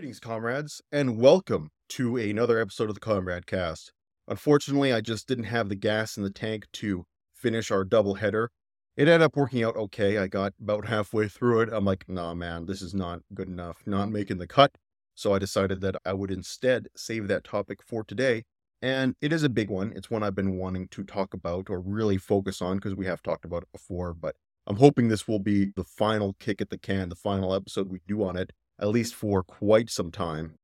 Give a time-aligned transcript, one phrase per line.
[0.00, 3.92] Greetings, comrades, and welcome to another episode of the Comrade Cast.
[4.26, 8.50] Unfortunately, I just didn't have the gas in the tank to finish our double header.
[8.96, 10.16] It ended up working out okay.
[10.16, 11.68] I got about halfway through it.
[11.70, 14.76] I'm like, nah, man, this is not good enough, not making the cut.
[15.14, 18.44] So I decided that I would instead save that topic for today.
[18.80, 19.92] And it is a big one.
[19.94, 23.22] It's one I've been wanting to talk about or really focus on because we have
[23.22, 24.14] talked about it before.
[24.14, 24.36] But
[24.66, 28.00] I'm hoping this will be the final kick at the can, the final episode we
[28.08, 30.54] do on it at least for quite some time.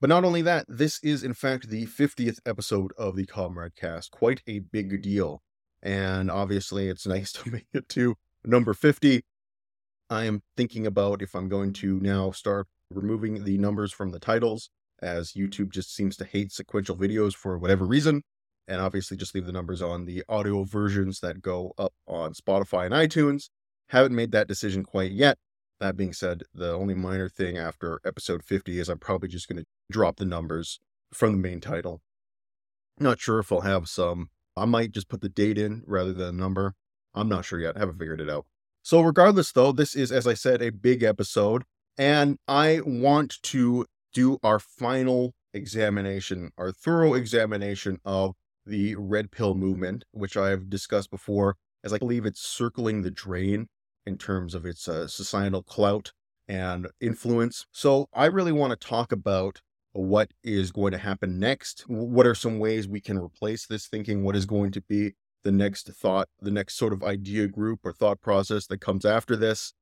[0.00, 4.10] But not only that, this is in fact the 50th episode of the Comrade Cast,
[4.10, 5.42] quite a big deal.
[5.82, 9.22] And obviously, it's nice to make it to number 50.
[10.08, 14.18] I am thinking about if I'm going to now start removing the numbers from the
[14.18, 18.22] titles, as YouTube just seems to hate sequential videos for whatever reason.
[18.66, 22.86] And obviously, just leave the numbers on the audio versions that go up on Spotify
[22.86, 23.50] and iTunes.
[23.88, 25.38] Haven't made that decision quite yet,
[25.80, 29.58] that being said, the only minor thing after episode 50 is I'm probably just going
[29.58, 30.78] to drop the numbers
[31.12, 32.02] from the main title.
[32.98, 34.28] Not sure if I'll have some.
[34.56, 36.74] I might just put the date in rather than a number.
[37.14, 37.76] I'm not sure yet.
[37.76, 38.46] I haven't figured it out.
[38.82, 41.64] So, regardless, though, this is, as I said, a big episode.
[41.98, 48.34] And I want to do our final examination, our thorough examination of
[48.66, 53.68] the red pill movement, which I've discussed before, as I believe it's circling the drain
[54.06, 56.12] in terms of its uh, societal clout
[56.48, 57.66] and influence.
[57.72, 59.60] So I really want to talk about
[59.92, 61.84] what is going to happen next.
[61.88, 64.24] What are some ways we can replace this thinking?
[64.24, 65.12] What is going to be
[65.42, 69.36] the next thought, the next sort of idea group or thought process that comes after
[69.36, 69.72] this?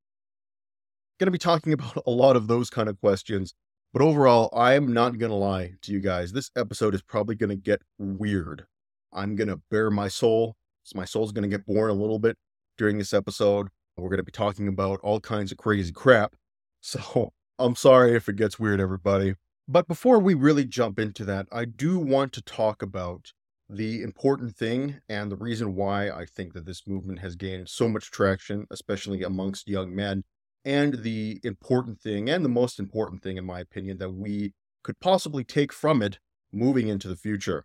[1.19, 3.55] Going to be talking about a lot of those kind of questions.
[3.93, 6.33] But overall, I am not going to lie to you guys.
[6.33, 8.67] This episode is probably going to get weird.
[9.13, 10.57] I'm going to bare my soul.
[10.85, 12.37] So my soul's going to get born a little bit
[12.77, 13.69] during this episode.
[13.99, 16.35] We're going to be talking about all kinds of crazy crap.
[16.81, 19.35] So I'm sorry if it gets weird, everybody.
[19.67, 23.33] But before we really jump into that, I do want to talk about
[23.69, 27.89] the important thing and the reason why I think that this movement has gained so
[27.89, 30.23] much traction, especially amongst young men,
[30.65, 34.55] and the important thing, and the most important thing, in my opinion, that we
[34.85, 36.21] could possibly take from it
[36.53, 37.65] moving into the future.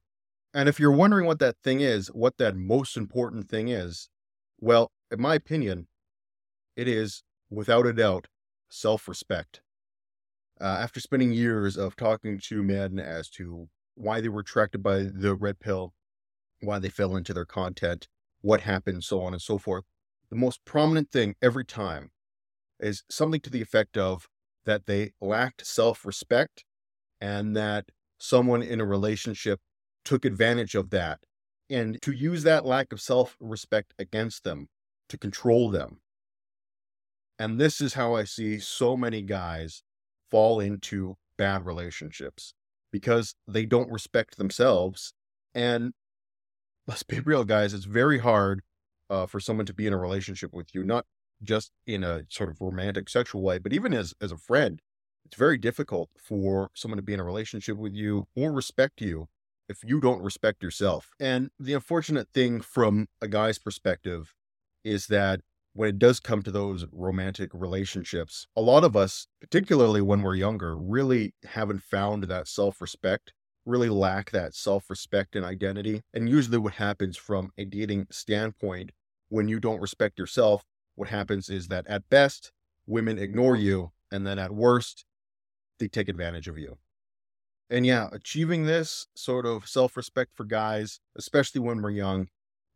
[0.56, 4.10] And if you're wondering what that thing is, what that most important thing is,
[4.60, 5.88] well, in my opinion,
[6.76, 8.28] it is, without a doubt,
[8.70, 9.62] self respect.
[10.62, 15.04] Uh, after spending years of talking to men as to why they were attracted by
[15.04, 15.94] the red pill,
[16.62, 18.08] why they fell into their content,
[18.42, 19.84] what happened, so on and so forth,
[20.30, 22.12] the most prominent thing every time
[22.80, 24.28] is something to the effect of
[24.66, 26.66] that they lacked self respect
[27.20, 27.86] and that
[28.18, 29.60] someone in a relationship
[30.04, 31.20] took advantage of that
[31.70, 34.68] and to use that lack of self respect against them
[35.10, 36.00] to control them
[37.40, 39.84] and this is how I see so many guys
[40.30, 42.54] fall into bad relationships
[42.92, 45.14] because they don't respect themselves.
[45.54, 45.94] And
[46.88, 48.62] let's be real, guys, it's very hard
[49.10, 51.06] uh, for someone to be in a relationship with you, not
[51.42, 54.82] just in a sort of romantic sexual way, but even as, as a friend.
[55.26, 59.30] It's very difficult for someone to be in a relationship with you or respect you
[59.70, 61.12] if you don't respect yourself.
[61.20, 64.34] And the unfortunate thing from a guy's perspective
[64.84, 65.42] is that
[65.74, 70.36] when it does come to those romantic relationships, a lot of us, particularly when we're
[70.36, 73.34] younger, really haven't found that self respect,
[73.66, 76.02] really lack that self respect and identity.
[76.14, 78.92] And usually, what happens from a dating standpoint,
[79.30, 80.64] when you don't respect yourself,
[80.96, 82.52] what happens is that at best,
[82.86, 83.92] women ignore you.
[84.12, 85.06] And then at worst,
[85.80, 86.78] they take advantage of you.
[87.70, 92.28] And yeah, achieving this sort of self respect for guys, especially when we're young,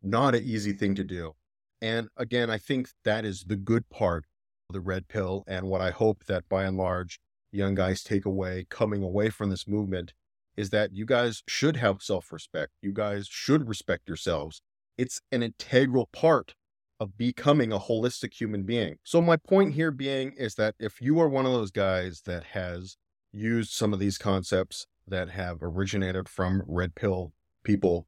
[0.02, 1.34] not an easy thing to do.
[1.80, 4.24] And again, I think that is the good part
[4.68, 5.44] of the red pill.
[5.46, 7.20] And what I hope that by and large,
[7.52, 10.12] young guys take away coming away from this movement
[10.56, 12.72] is that you guys should have self respect.
[12.82, 14.60] You guys should respect yourselves.
[14.96, 16.54] It's an integral part
[17.00, 18.96] of becoming a holistic human being.
[19.04, 22.44] So, my point here being is that if you are one of those guys that
[22.44, 22.96] has
[23.32, 27.32] used some of these concepts that have originated from red pill
[27.62, 28.06] people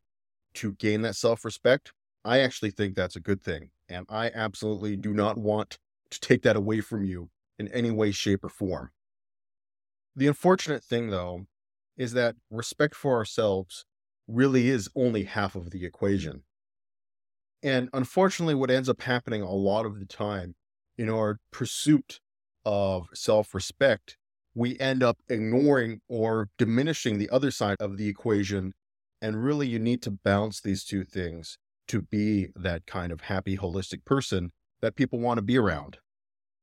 [0.55, 1.93] to gain that self respect,
[2.25, 3.71] I actually think that's a good thing.
[3.89, 5.79] And I absolutely do not want
[6.11, 8.91] to take that away from you in any way, shape, or form.
[10.17, 11.47] The unfortunate thing, though,
[11.97, 13.85] is that respect for ourselves
[14.27, 16.43] really is only half of the equation.
[17.63, 20.55] And unfortunately, what ends up happening a lot of the time
[20.97, 22.21] in our pursuit
[22.65, 24.17] of self respect,
[24.55, 28.73] we end up ignoring or diminishing the other side of the equation.
[29.23, 31.59] And really, you need to balance these two things
[31.91, 34.53] to be that kind of happy, holistic person
[34.83, 35.99] that people want to be around.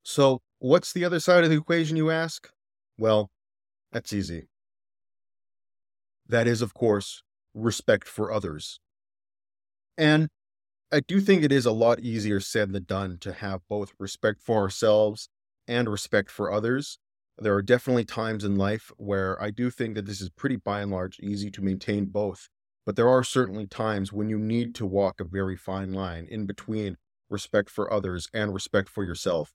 [0.04, 2.50] So, what's the other side of the equation, you ask?
[2.98, 3.32] Well,
[3.92, 4.48] That's easy.
[6.28, 7.24] That is, of course,
[7.56, 8.80] respect for others.
[9.98, 10.30] And
[10.92, 14.42] I do think it is a lot easier said than done to have both respect
[14.42, 15.30] for ourselves
[15.68, 17.00] and respect for others.
[17.38, 20.82] There are definitely times in life where I do think that this is pretty by
[20.82, 22.50] and large easy to maintain both.
[22.88, 26.46] But there are certainly times when you need to walk a very fine line in
[26.46, 26.96] between
[27.30, 29.52] respect for others and respect for yourself.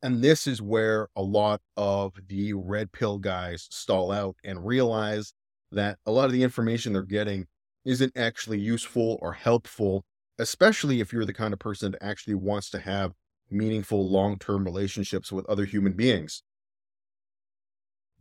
[0.00, 5.34] And this is where a lot of the red pill guys stall out and realize
[5.72, 7.48] that a lot of the information they're getting
[7.84, 10.04] isn't actually useful or helpful,
[10.38, 13.10] especially if you're the kind of person that actually wants to have
[13.50, 16.44] meaningful long term relationships with other human beings.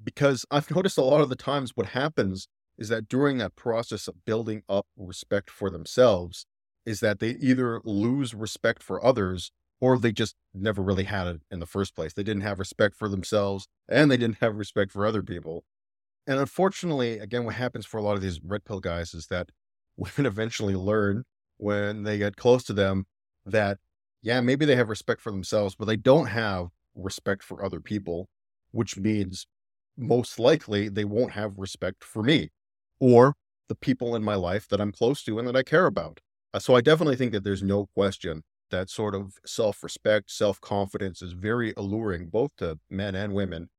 [0.04, 2.48] Because I've noticed a lot of the times what happens
[2.78, 6.46] is that during that process of building up respect for themselves,
[6.86, 11.42] is that they either lose respect for others or they just never really had it
[11.50, 12.14] in the first place.
[12.14, 15.64] They didn't have respect for themselves and they didn't have respect for other people.
[16.28, 19.50] And unfortunately, again, what happens for a lot of these red pill guys is that
[19.98, 21.24] women eventually learn
[21.58, 23.06] when they get close to them
[23.46, 23.78] that,
[24.22, 28.30] yeah, maybe they have respect for themselves, but they don't have respect for other people,
[28.72, 29.48] which means
[29.98, 32.50] most likely they won't have respect for me
[33.02, 33.36] or
[33.68, 36.22] the people in my life that I'm close to and that I care about.
[36.54, 40.62] Uh, so I definitely think that there's no question that sort of self respect, self
[40.62, 43.70] confidence is very alluring both to men and women.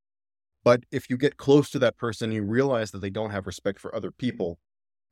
[0.64, 3.46] But if you get close to that person, and you realize that they don't have
[3.46, 4.58] respect for other people,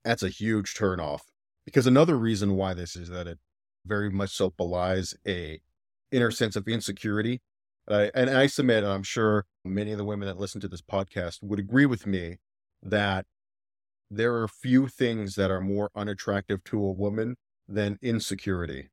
[0.04, 1.22] that's a huge turnoff.
[1.64, 3.38] Because another reason why this is that it
[3.84, 5.60] very much so belies a
[6.12, 7.40] inner sense of insecurity.
[7.88, 10.82] Uh, and I submit, and I'm sure many of the women that listen to this
[10.82, 12.36] podcast would agree with me
[12.82, 13.26] that
[14.10, 17.36] there are few things that are more unattractive to a woman
[17.68, 18.88] than insecurity.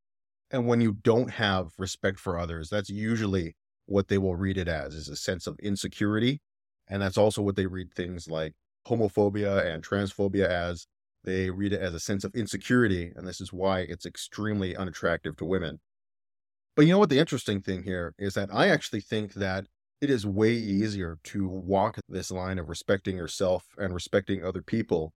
[0.51, 3.55] And when you don't have respect for others, that's usually
[3.85, 6.41] what they will read it as is a sense of insecurity.
[6.87, 8.53] And that's also what they read things like
[8.87, 10.87] homophobia and transphobia as.
[11.23, 13.11] They read it as a sense of insecurity.
[13.15, 15.79] And this is why it's extremely unattractive to women.
[16.75, 17.09] But you know what?
[17.09, 19.65] The interesting thing here is that I actually think that
[20.01, 25.13] it is way easier to walk this line of respecting yourself and respecting other people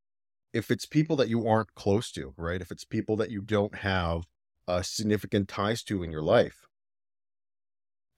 [0.53, 2.61] if it's people that you aren't close to, right?
[2.61, 4.23] If it's people that you don't have
[4.67, 6.65] uh, significant ties to in your life.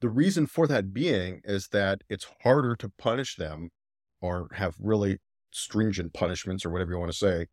[0.00, 3.70] The reason for that being is that it's harder to punish them
[4.20, 5.18] or have really
[5.52, 7.46] stringent punishments or whatever you want to say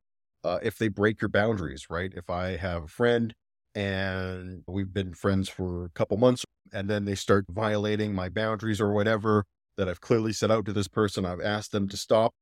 [0.44, 2.12] uh, if they break your boundaries, right?
[2.16, 3.34] If I have a friend
[3.76, 8.82] and we've been friends for a couple months and then they start violating my boundaries
[8.82, 9.46] or whatever
[9.78, 12.34] that I've clearly set out to this person, I've asked them to stop.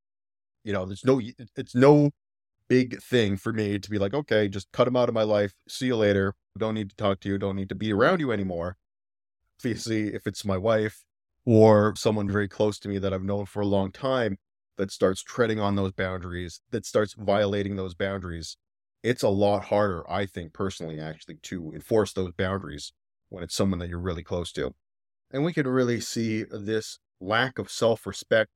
[0.63, 1.21] You know, there's no,
[1.55, 2.11] it's no
[2.67, 5.53] big thing for me to be like, okay, just cut them out of my life.
[5.67, 6.35] See you later.
[6.57, 7.37] Don't need to talk to you.
[7.37, 8.77] Don't need to be around you anymore.
[9.59, 11.03] Obviously, if it's my wife
[11.45, 14.37] or someone very close to me that I've known for a long time
[14.77, 18.57] that starts treading on those boundaries, that starts violating those boundaries,
[19.03, 22.93] it's a lot harder, I think, personally, actually, to enforce those boundaries
[23.29, 24.73] when it's someone that you're really close to.
[25.31, 28.49] And we can really see this lack of self respect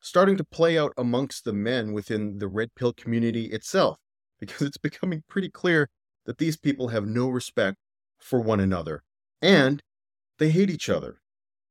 [0.00, 3.98] starting to play out amongst the men within the red pill community itself,
[4.40, 5.88] because it's becoming pretty clear
[6.26, 7.76] that these people have no respect
[8.18, 9.02] for one another
[9.40, 9.82] and
[10.38, 11.20] they hate each other.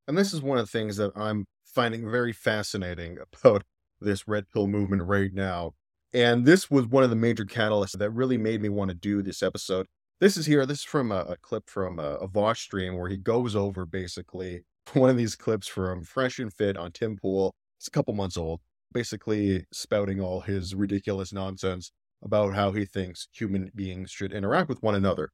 [0.07, 3.63] And this is one of the things that I'm finding very fascinating about
[3.99, 5.71] this red pill movement right now.
[6.13, 9.21] And this was one of the major catalysts that really made me want to do
[9.21, 9.87] this episode.
[10.19, 13.09] This is here, this is from a, a clip from a, a Vaush stream where
[13.09, 17.53] he goes over basically one of these clips from Fresh and Fit on Tim Pool
[17.77, 21.91] it's a couple months old, basically spouting all his ridiculous nonsense
[22.23, 25.29] about how he thinks human beings should interact with one another.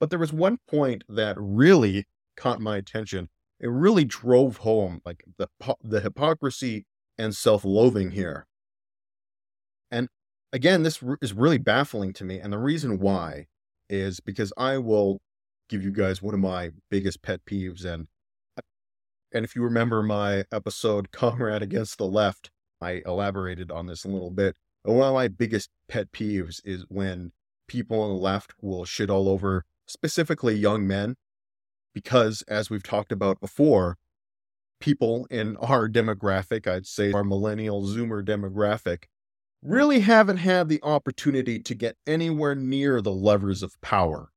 [0.00, 2.06] But there was one point that really
[2.36, 3.28] caught my attention.
[3.60, 5.48] It really drove home like the
[5.82, 6.86] the hypocrisy
[7.18, 8.46] and self-loathing here.
[9.90, 10.08] And
[10.52, 13.46] again, this is really baffling to me, and the reason why
[13.88, 15.20] is because I will
[15.68, 18.08] give you guys one of my biggest pet peeves, and
[19.34, 24.08] and if you remember my episode, Comrade Against the Left, I elaborated on this a
[24.08, 24.56] little bit.
[24.82, 27.32] One of my biggest pet peeves is when
[27.68, 31.16] people on the left will shit all over specifically young men,
[31.94, 33.96] because as we've talked about before,
[34.80, 39.04] people in our demographic, I'd say our millennial zoomer demographic,
[39.62, 44.30] really haven't had the opportunity to get anywhere near the levers of power.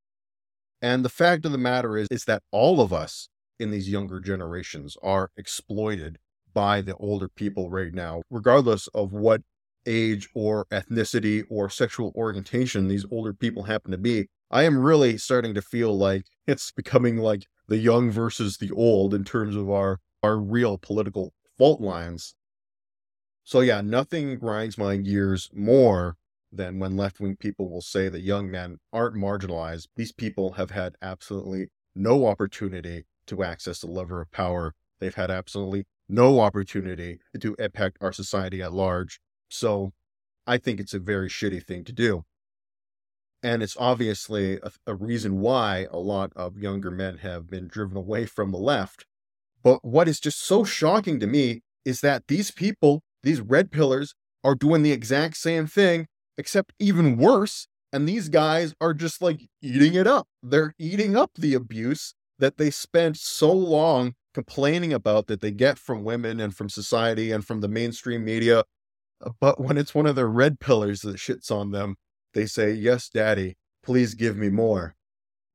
[0.80, 3.28] And the fact of the matter is, is that all of us
[3.58, 6.18] in these younger generations are exploited
[6.54, 9.42] by the older people right now, regardless of what
[9.86, 14.26] age or ethnicity or sexual orientation these older people happen to be.
[14.50, 19.14] I am really starting to feel like it's becoming like the young versus the old
[19.14, 22.34] in terms of our our real political fault lines.
[23.46, 26.16] So, yeah, nothing grinds my gears more
[26.50, 29.86] than when left wing people will say that young men aren't marginalized.
[29.94, 34.74] These people have had absolutely no opportunity to access the lever of power.
[34.98, 39.20] They've had absolutely no opportunity to impact our society at large.
[39.48, 39.92] So
[40.44, 42.24] I think it's a very shitty thing to do.
[43.44, 47.96] And it's obviously a, a, reason why a lot of younger men have been driven
[47.96, 49.06] away from the left.
[49.62, 54.14] But what is just so shocking to me is that these people, these red pillars,
[54.44, 56.06] are doing the exact same thing,
[56.38, 57.66] except even worse.
[57.92, 60.28] And these guys are just like eating it up.
[60.42, 65.78] They're eating up the abuse that they spent so long complaining about that they get
[65.78, 68.64] from women and from society and from the mainstream media.
[69.24, 71.96] Uh, but when it's one of their red pillars that shits on them,
[72.34, 74.94] they say, Yes, daddy, please give me more.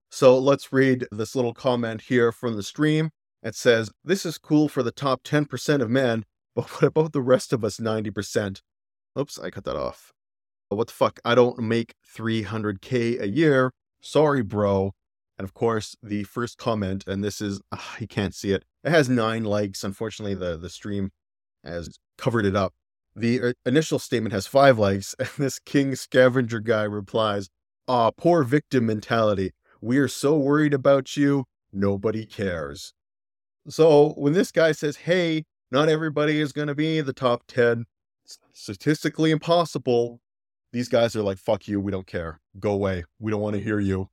[0.09, 3.11] So let's read this little comment here from the stream.
[3.43, 7.21] It says, This is cool for the top 10% of men, but what about the
[7.21, 8.61] rest of us 90%?
[9.17, 10.11] Oops, I cut that off.
[10.69, 11.19] What the fuck?
[11.25, 13.71] I don't make 300K a year.
[14.01, 14.93] Sorry, bro.
[15.37, 18.91] And of course, the first comment, and this is, uh, you can't see it, it
[18.91, 19.83] has nine likes.
[19.83, 21.11] Unfortunately, the, the stream
[21.63, 22.73] has covered it up.
[23.15, 27.49] The uh, initial statement has five likes, and this King Scavenger guy replies,
[27.87, 29.51] Ah, poor victim mentality.
[29.81, 32.93] We are so worried about you, nobody cares.
[33.67, 37.85] So when this guy says, hey, not everybody is going to be the top 10,
[38.53, 40.19] statistically impossible,
[40.73, 42.39] these guys are like, fuck you, we don't care.
[42.59, 43.03] Go away.
[43.19, 44.09] We don't want to hear you.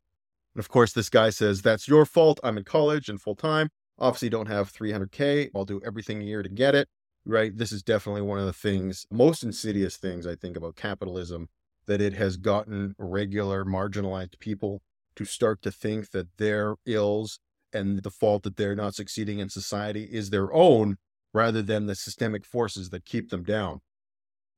[0.55, 2.41] And of course, this guy says, That's your fault.
[2.43, 3.69] I'm in college and full time.
[3.99, 5.51] Obviously, don't have 300K.
[5.55, 6.89] I'll do everything here to get it.
[7.25, 7.57] Right.
[7.57, 11.49] This is definitely one of the things, most insidious things I think about capitalism,
[11.87, 14.83] that it has gotten regular marginalized people
[15.17, 17.39] to start to think that their ills
[17.73, 20.97] and the fault that they're not succeeding in society is their own
[21.33, 23.81] rather than the systemic forces that keep them down.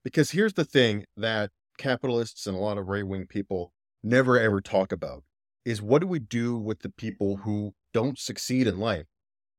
[0.05, 3.73] Because here's the thing that capitalists and a lot of right wing people
[4.03, 5.25] never ever talk about
[5.65, 9.07] is what do we do with the people who don't succeed in life?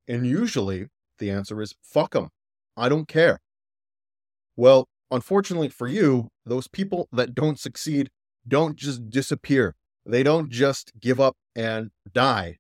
[0.08, 0.88] And usually
[1.20, 2.30] the answer is fuck them.
[2.75, 3.39] I don't care.
[4.56, 8.10] Well, unfortunately for you, those people that don't succeed
[8.48, 9.75] don't just disappear.
[10.06, 12.58] They don't just give up and die.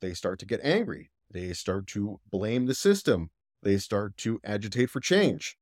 [0.00, 1.10] They start to get angry.
[1.30, 3.30] They start to blame the system.
[3.66, 5.56] They start to agitate for change.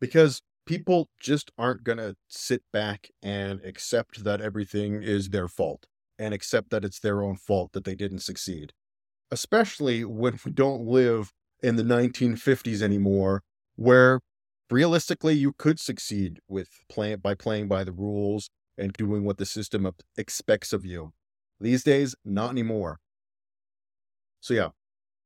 [0.00, 5.86] Because people just aren't going to sit back and accept that everything is their fault
[6.18, 8.72] and accept that it's their own fault that they didn't succeed.
[9.30, 11.32] Especially when we don't live
[11.62, 13.44] in the 1950s anymore,
[13.76, 14.18] where
[14.68, 19.46] realistically you could succeed with play, by playing by the rules and doing what the
[19.46, 21.12] system expects of you.
[21.60, 22.98] These days, not anymore.
[24.40, 24.70] So, yeah,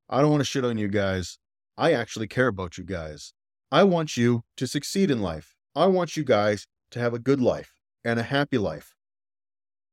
[0.09, 1.37] I don't want to shit on you guys.
[1.77, 3.33] I actually care about you guys.
[3.71, 5.55] I want you to succeed in life.
[5.75, 7.73] I want you guys to have a good life
[8.05, 8.95] and a happy life.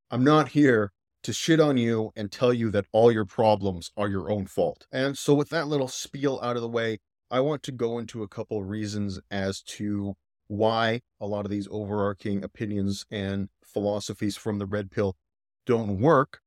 [0.09, 0.93] I'm not here
[1.23, 4.87] to shit on you and tell you that all your problems are your own fault.
[4.91, 8.23] And so, with that little spiel out of the way, I want to go into
[8.23, 10.15] a couple of reasons as to
[10.47, 15.17] why a lot of these overarching opinions and philosophies from the red pill
[15.65, 16.39] don't work.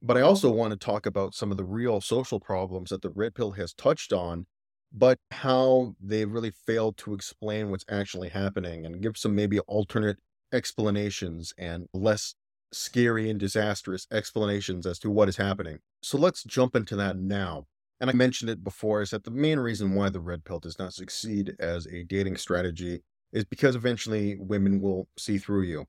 [0.00, 3.10] But I also want to talk about some of the real social problems that the
[3.10, 4.46] red pill has touched on
[4.92, 10.18] but how they really failed to explain what's actually happening and give some maybe alternate
[10.52, 12.34] explanations and less
[12.72, 15.78] scary and disastrous explanations as to what is happening.
[16.02, 17.66] So let's jump into that now.
[18.00, 20.78] And I mentioned it before is that the main reason why the red pill does
[20.78, 23.02] not succeed as a dating strategy
[23.32, 25.86] is because eventually women will see through you.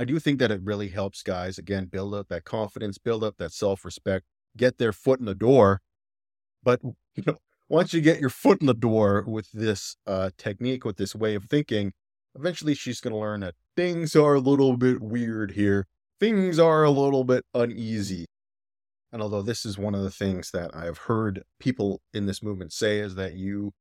[0.00, 3.36] I do think that it really helps guys, again, build up that confidence, build up
[3.36, 4.24] that self respect,
[4.56, 5.82] get their foot in the door.
[6.62, 6.80] But,
[7.14, 7.36] you know,
[7.68, 11.34] once you get your foot in the door with this uh, technique, with this way
[11.34, 11.92] of thinking,
[12.34, 15.86] eventually she's going to learn that things are a little bit weird here.
[16.18, 18.24] Things are a little bit uneasy.
[19.12, 22.72] And although this is one of the things that I've heard people in this movement
[22.72, 23.72] say is that you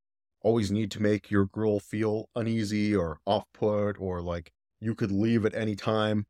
[0.41, 5.11] always need to make your girl feel uneasy or off put or like you could
[5.11, 6.25] leave at any time.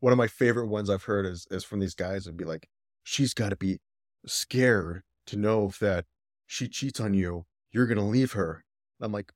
[0.00, 2.68] One of my favorite ones I've heard is, is from these guys and be like,
[3.02, 3.78] she's got to be
[4.26, 6.04] scared to know that
[6.46, 8.64] she cheats on you, you're to leave her.
[9.00, 9.32] I'm like,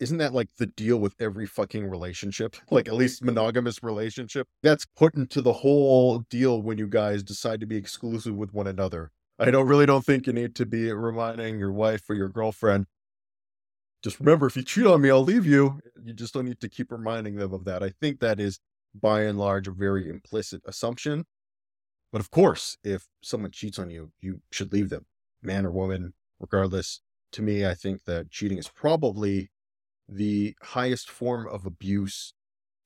[0.00, 2.56] isn't that like the deal with every fucking relationship?
[2.70, 4.48] Like at least monogamous relationship?
[4.62, 8.66] That's put into the whole deal when you guys decide to be exclusive with one
[8.66, 9.12] another.
[9.38, 12.86] I don't really don't think you need to be reminding your wife or your girlfriend.
[14.02, 15.80] Just remember, if you cheat on me, I'll leave you.
[16.02, 17.82] You just don't need to keep reminding them of that.
[17.82, 18.60] I think that is
[18.94, 21.26] by and large a very implicit assumption.
[22.12, 25.06] But of course, if someone cheats on you, you should leave them
[25.42, 27.00] man or woman, regardless,
[27.32, 29.50] to me, I think that cheating is probably
[30.08, 32.34] the highest form of abuse.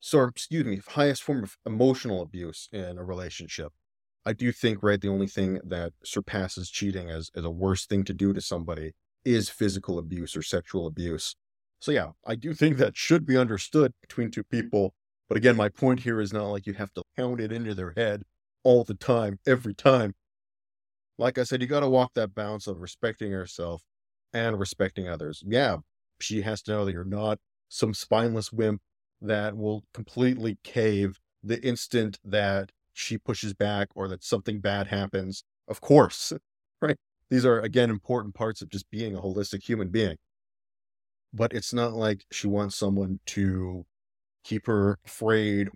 [0.00, 3.72] So, excuse me, highest form of emotional abuse in a relationship.
[4.26, 8.04] I do think, right, the only thing that surpasses cheating as, as a worst thing
[8.04, 8.92] to do to somebody
[9.24, 11.36] is physical abuse or sexual abuse.
[11.80, 14.94] So, yeah, I do think that should be understood between two people.
[15.28, 17.92] But again, my point here is not like you have to pound it into their
[17.96, 18.22] head
[18.62, 20.14] all the time, every time.
[21.18, 23.82] Like I said, you got to walk that balance of respecting yourself
[24.32, 25.42] and respecting others.
[25.46, 25.78] Yeah,
[26.20, 27.38] she has to know that you're not
[27.68, 28.80] some spineless wimp
[29.20, 35.44] that will completely cave the instant that she pushes back or that something bad happens.
[35.68, 36.32] Of course,
[36.82, 36.96] right?
[37.30, 40.16] These are, again, important parts of just being a holistic human being.
[41.32, 43.86] But it's not like she wants someone to
[44.44, 45.68] keep her afraid.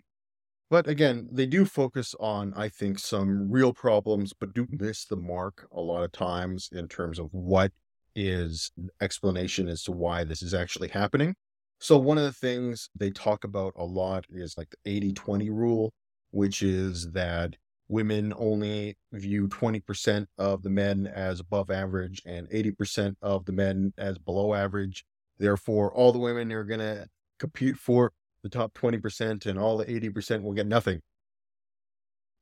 [0.71, 5.17] But again, they do focus on, I think, some real problems, but do miss the
[5.17, 7.73] mark a lot of times in terms of what
[8.15, 11.35] is explanation as to why this is actually happening.
[11.81, 15.51] So, one of the things they talk about a lot is like the 80 20
[15.51, 15.93] rule,
[16.31, 17.57] which is that
[17.89, 23.93] women only view 20% of the men as above average and 80% of the men
[23.97, 25.05] as below average.
[25.39, 29.87] Therefore, all the women are going to compete for the top 20% and all the
[29.87, 31.01] 80% will get nothing.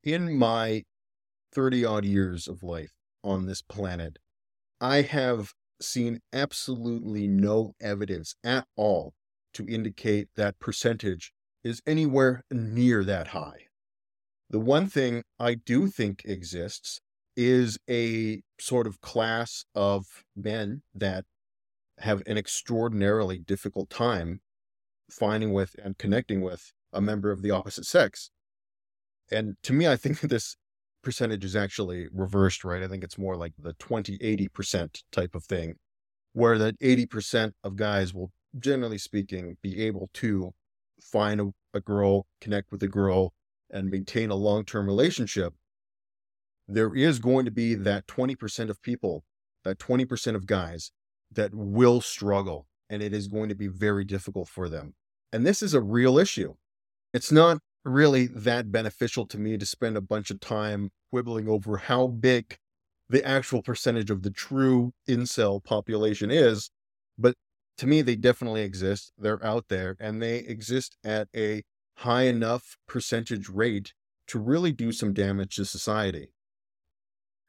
[0.03, 0.83] In my
[1.53, 4.19] 30 odd years of life on this planet,
[4.79, 9.13] I have seen absolutely no evidence at all
[9.53, 13.66] to indicate that percentage is anywhere near that high.
[14.49, 17.01] The one thing I do think exists
[17.35, 21.25] is a sort of class of men that
[21.99, 24.41] have an extraordinarily difficult time
[25.09, 28.31] finding with and connecting with a member of the opposite sex.
[29.31, 30.55] And to me, I think this
[31.03, 32.83] percentage is actually reversed, right?
[32.83, 35.75] I think it's more like the 20, 80% type of thing,
[36.33, 40.53] where that 80% of guys will, generally speaking, be able to
[41.01, 43.33] find a, a girl, connect with a girl,
[43.71, 45.53] and maintain a long term relationship.
[46.67, 49.23] There is going to be that 20% of people,
[49.63, 50.91] that 20% of guys
[51.31, 54.93] that will struggle, and it is going to be very difficult for them.
[55.31, 56.55] And this is a real issue.
[57.13, 61.77] It's not really that beneficial to me to spend a bunch of time quibbling over
[61.77, 62.57] how big
[63.09, 66.69] the actual percentage of the true incel population is.
[67.17, 67.35] But
[67.77, 69.13] to me, they definitely exist.
[69.17, 71.63] They're out there and they exist at a
[71.97, 73.93] high enough percentage rate
[74.27, 76.29] to really do some damage to society.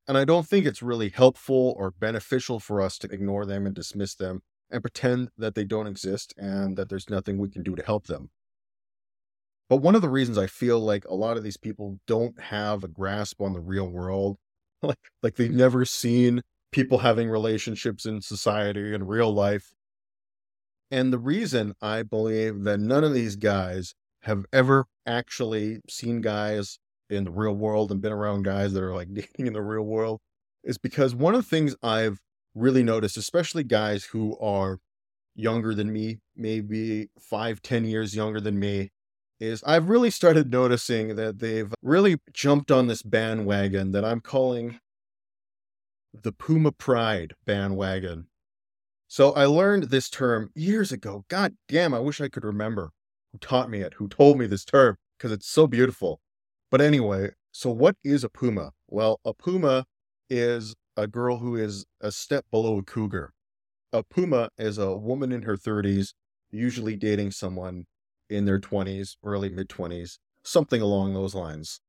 [0.06, 3.74] And I don't think it's really helpful or beneficial for us to ignore them and
[3.74, 7.74] dismiss them and pretend that they don't exist and that there's nothing we can do
[7.74, 8.30] to help them.
[9.68, 12.84] But one of the reasons I feel like a lot of these people don't have
[12.84, 14.38] a grasp on the real world,
[14.82, 16.40] like like they've never seen
[16.72, 19.74] people having relationships in society in real life.
[20.90, 23.94] And the reason I believe that none of these guys
[24.28, 28.94] have ever actually seen guys in the real world and been around guys that are
[28.94, 30.20] like dating in the real world
[30.62, 32.18] is because one of the things I've
[32.54, 34.80] really noticed, especially guys who are
[35.34, 38.90] younger than me, maybe five, ten years younger than me,
[39.40, 44.78] is I've really started noticing that they've really jumped on this bandwagon that I'm calling
[46.12, 48.26] the Puma Pride bandwagon.
[49.06, 51.24] So I learned this term years ago.
[51.28, 52.90] God damn, I wish I could remember
[53.32, 56.20] who taught me it, who told me this term, because it's so beautiful.
[56.70, 58.72] But anyway, so what is a Puma?
[58.88, 59.86] Well, a Puma
[60.30, 63.32] is a girl who is a step below a cougar.
[63.92, 66.12] A Puma is a woman in her 30s,
[66.50, 67.86] usually dating someone
[68.28, 71.80] in their 20s, early mid 20s, something along those lines.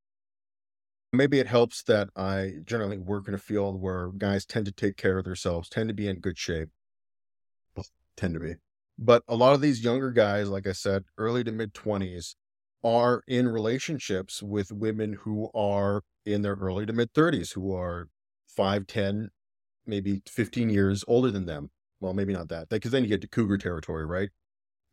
[1.11, 4.95] Maybe it helps that I generally work in a field where guys tend to take
[4.95, 6.69] care of themselves, tend to be in good shape.
[7.75, 8.55] Well, tend to be.
[8.99, 12.35] But a lot of these younger guys, like I said, early to mid 20s,
[12.83, 18.09] are in relationships with women who are in their early to mid 30s, who are
[18.47, 19.31] 5, 10,
[19.87, 21.71] maybe 15 years older than them.
[22.01, 24.29] Well, maybe not that, because then you get to cougar territory, right?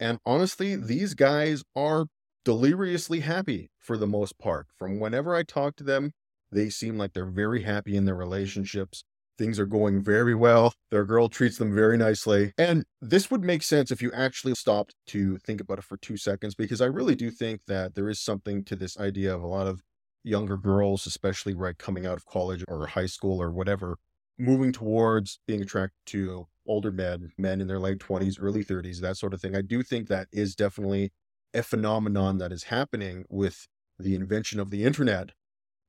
[0.01, 2.07] And honestly, these guys are
[2.45, 4.67] deliriously happy for the most part.
[4.79, 6.13] From whenever I talk to them,
[6.53, 9.05] they seem like they're very happy in their relationships.
[9.39, 10.75] Things are going very well.
[10.91, 12.53] Their girl treats them very nicely.
[12.57, 16.17] And this would make sense if you actually stopped to think about it for two
[16.17, 19.47] seconds, because I really do think that there is something to this idea of a
[19.47, 19.83] lot of
[20.25, 23.99] younger girls, especially right coming out of college or high school or whatever,
[24.39, 29.17] moving towards being attracted to older men, men in their late 20s, early 30s, that
[29.17, 29.55] sort of thing.
[29.55, 31.13] I do think that is definitely
[31.55, 33.67] a phenomenon that is happening with
[33.99, 35.31] the invention of the internet.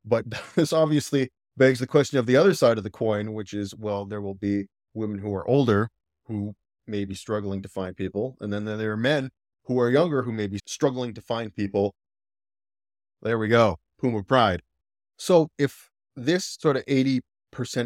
[0.05, 3.75] But this obviously begs the question of the other side of the coin, which is
[3.75, 5.89] well, there will be women who are older
[6.25, 6.53] who
[6.85, 8.37] may be struggling to find people.
[8.39, 9.29] And then there are men
[9.65, 11.95] who are younger who may be struggling to find people.
[13.21, 13.77] There we go.
[13.99, 14.61] Puma pride.
[15.17, 17.21] So if this sort of 80%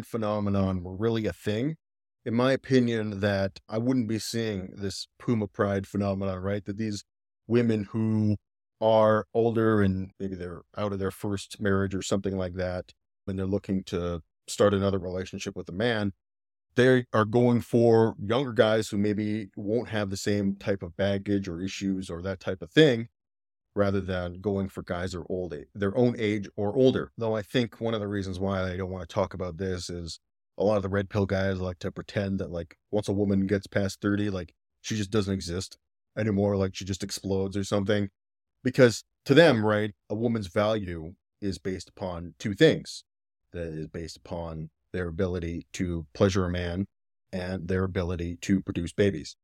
[0.04, 1.76] phenomenon were really a thing,
[2.24, 6.64] in my opinion, that I wouldn't be seeing this Puma pride phenomenon, right?
[6.64, 7.04] That these
[7.48, 8.36] women who
[8.80, 12.92] are older and maybe they're out of their first marriage or something like that,
[13.26, 16.12] and they're looking to start another relationship with a man,
[16.74, 21.48] they are going for younger guys who maybe won't have the same type of baggage
[21.48, 23.08] or issues or that type of thing
[23.74, 27.10] rather than going for guys are old their own age or older.
[27.16, 29.88] Though i think one of the reasons why i don't want to talk about this
[29.88, 30.20] is
[30.58, 33.46] a lot of the red pill guys like to pretend that like once a woman
[33.46, 35.78] gets past 30 like she just doesn't exist
[36.16, 38.08] anymore like she just explodes or something.
[38.62, 43.04] Because to them right a woman's value is based upon two things
[43.52, 46.86] that is based upon their ability to pleasure a man
[47.32, 49.36] and their ability to produce babies.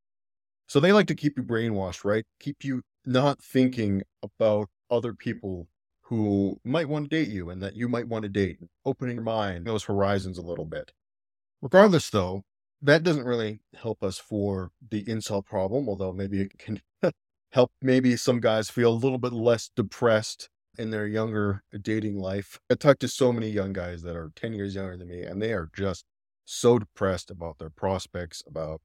[0.66, 2.25] So they like to keep you brainwashed, right?
[2.40, 5.66] Keep you not thinking about other people
[6.03, 9.25] who might want to date you and that you might want to date, opening your
[9.25, 10.92] mind, those horizons a little bit.
[11.62, 12.44] Regardless, though,
[12.83, 16.81] that doesn't really help us for the incel problem, although maybe it can
[17.53, 22.59] help maybe some guys feel a little bit less depressed in their younger dating life.
[22.71, 25.43] I talked to so many young guys that are 10 years younger than me, and
[25.43, 26.05] they are just
[26.45, 28.81] so depressed about their prospects, about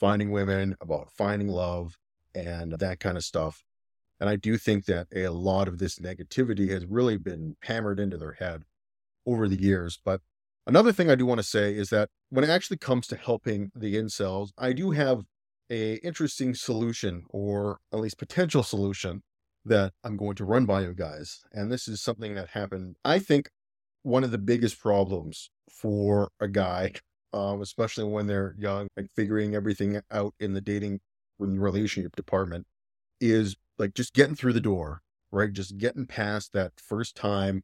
[0.00, 1.96] finding women, about finding love,
[2.34, 3.62] and that kind of stuff.
[4.18, 8.16] And I do think that a lot of this negativity has really been hammered into
[8.16, 8.62] their head
[9.26, 9.98] over the years.
[10.04, 10.20] But
[10.66, 13.70] another thing I do want to say is that when it actually comes to helping
[13.74, 15.24] the incels, I do have
[15.70, 19.22] a interesting solution or at least potential solution
[19.64, 21.42] that I'm going to run by you guys.
[21.52, 22.96] And this is something that happened.
[23.04, 23.50] I think
[24.02, 26.92] one of the biggest problems for a guy,
[27.32, 31.00] um, especially when they're young, like figuring everything out in the dating
[31.38, 32.66] relationship department,
[33.20, 35.00] is like just getting through the door,
[35.32, 35.52] right?
[35.52, 37.62] Just getting past that first time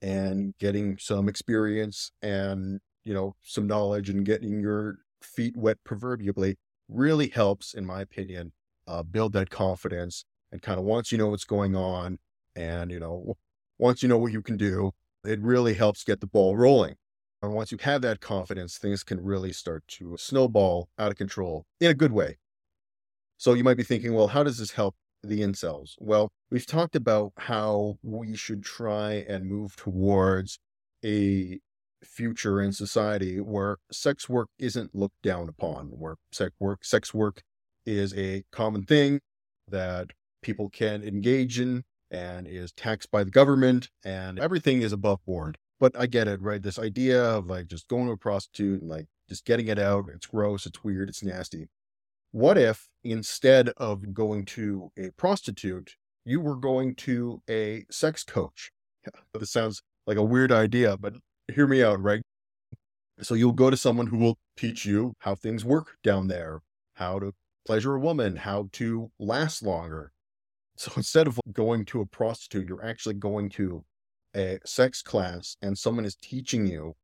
[0.00, 6.56] and getting some experience and, you know, some knowledge and getting your feet wet proverbially
[6.88, 8.52] really helps, in my opinion,
[8.86, 12.18] uh, build that confidence and kind of once you know what's going on
[12.54, 13.36] and, you know,
[13.78, 14.92] once you know what you can do,
[15.24, 16.94] it really helps get the ball rolling.
[17.42, 21.64] And once you have that confidence, things can really start to snowball out of control
[21.80, 22.36] in a good way.
[23.38, 25.94] So you might be thinking, well, how does this help the incels?
[25.98, 30.58] Well, we've talked about how we should try and move towards
[31.04, 31.58] a
[32.04, 37.42] future in society where sex work isn't looked down upon, where sex work sex work
[37.86, 39.20] is a common thing
[39.68, 40.10] that
[40.42, 45.58] people can engage in and is taxed by the government and everything is above board.
[45.80, 46.62] But I get it, right?
[46.62, 50.04] This idea of like just going to a prostitute and like just getting it out,
[50.14, 51.68] it's gross, it's weird, it's nasty.
[52.30, 58.70] What if instead of going to a prostitute, you were going to a sex coach?
[59.34, 61.14] this sounds like a weird idea, but
[61.52, 62.22] hear me out, right?
[63.20, 66.60] So you'll go to someone who will teach you how things work down there,
[66.94, 67.32] how to
[67.66, 70.12] pleasure a woman, how to last longer,
[70.76, 73.84] so instead of going to a prostitute, you're actually going to
[74.34, 76.94] a sex class and someone is teaching you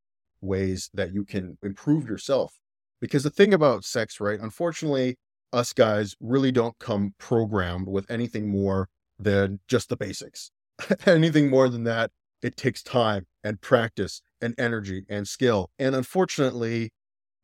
[0.40, 2.58] ways that you can improve yourself.
[3.00, 4.40] Because the thing about sex, right?
[4.40, 5.16] Unfortunately,
[5.52, 10.50] us guys really don't come programmed with anything more than just the basics.
[11.06, 12.10] anything more than that,
[12.42, 15.70] it takes time and practice and energy and skill.
[15.78, 16.90] And unfortunately,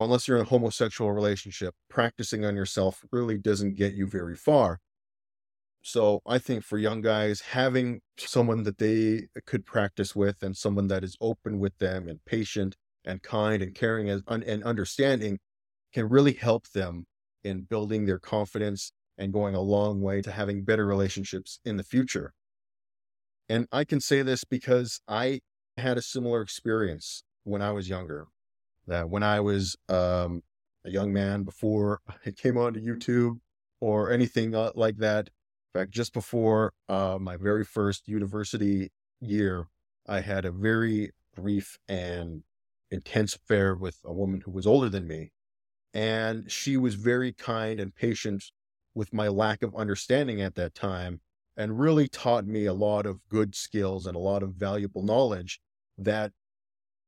[0.01, 4.79] unless you're in a homosexual relationship, practicing on yourself really doesn't get you very far.
[5.87, 10.89] So I think for young guys, having someone that they could practice with and someone
[10.89, 15.41] that is open with them and patient and kind and caring and, and understanding
[15.93, 17.05] can really help them
[17.45, 21.85] in building their confidence and going a long way to having better relationships in the
[21.85, 22.33] future.
[23.51, 25.41] And I can say this because I
[25.77, 28.29] had a similar experience when I was younger.
[28.87, 30.41] That when I was um,
[30.83, 33.41] a young man before I came onto YouTube
[33.81, 35.29] or anything uh, like that,
[35.75, 39.67] fact, just before uh, my very first university year,
[40.07, 42.43] I had a very brief and
[42.91, 45.33] intense affair with a woman who was older than me.
[45.93, 48.45] And she was very kind and patient
[48.95, 51.21] with my lack of understanding at that time
[51.57, 55.61] and really taught me a lot of good skills and a lot of valuable knowledge
[55.99, 56.33] that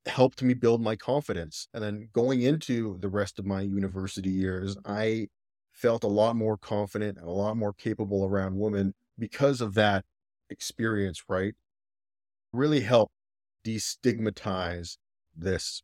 [0.06, 1.68] helped me build my confidence.
[1.74, 5.28] And then going into the rest of my university years, I
[5.76, 10.04] felt a lot more confident and a lot more capable around women because of that
[10.48, 11.54] experience, right?
[12.52, 13.12] Really helped
[13.64, 14.96] destigmatize
[15.36, 15.82] this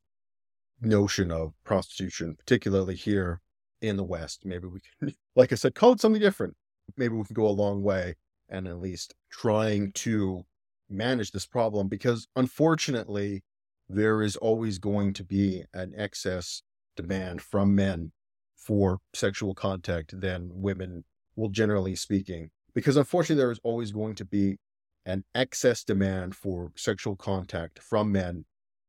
[0.80, 3.42] notion of prostitution, particularly here
[3.82, 4.46] in the West.
[4.46, 6.54] Maybe we can, like I said, call it something different.
[6.96, 8.14] Maybe we can go a long way
[8.48, 10.42] and at least trying to
[10.88, 13.42] manage this problem because unfortunately,
[13.88, 16.62] there is always going to be an excess
[16.96, 18.12] demand from men
[18.62, 21.04] for sexual contact than women
[21.36, 22.50] will generally speaking.
[22.74, 24.56] Because unfortunately, there is always going to be
[25.04, 28.44] an excess demand for sexual contact from men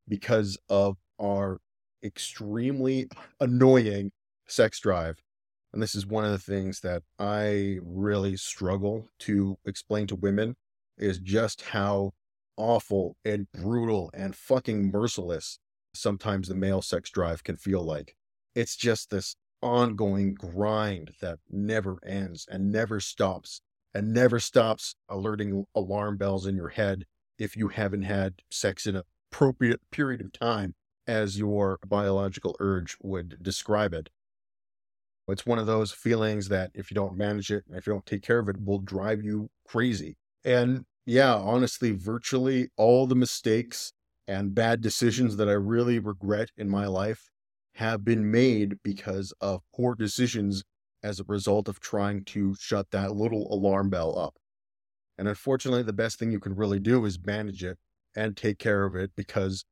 [0.07, 1.59] because of our
[2.03, 3.07] extremely
[3.39, 4.11] annoying
[4.47, 5.17] sex drive.
[5.73, 10.55] And this is one of the things that I really struggle to explain to women
[10.97, 12.11] is just how
[12.57, 15.57] awful and brutal and fucking merciless
[15.95, 18.15] sometimes the male sex drive can feel like.
[18.55, 23.61] It's just this ongoing grind that never ends and never stops
[23.93, 27.05] and never stops alerting alarm bells in your head
[27.39, 30.75] if you haven't had sex in an appropriate period of time
[31.07, 34.09] as your biological urge would describe it.
[35.27, 38.23] It's one of those feelings that if you don't manage it, if you don't take
[38.23, 40.17] care of it, will drive you crazy.
[40.43, 43.93] And yeah, honestly, virtually all the mistakes
[44.27, 47.29] and bad decisions that I really regret in my life
[47.75, 50.63] have been made because of poor decisions
[51.01, 54.37] as a result of trying to shut that little alarm bell up.
[55.17, 57.77] And unfortunately, the best thing you can really do is manage it
[58.15, 59.65] and take care of it because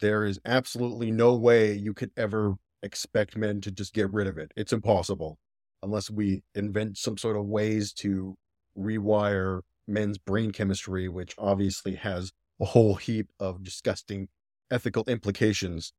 [0.00, 4.38] there is absolutely no way you could ever expect men to just get rid of
[4.38, 4.52] it.
[4.56, 5.38] It's impossible
[5.82, 8.36] unless we invent some sort of ways to
[8.78, 14.28] rewire men's brain chemistry, which obviously has a whole heap of disgusting
[14.70, 15.92] ethical implications.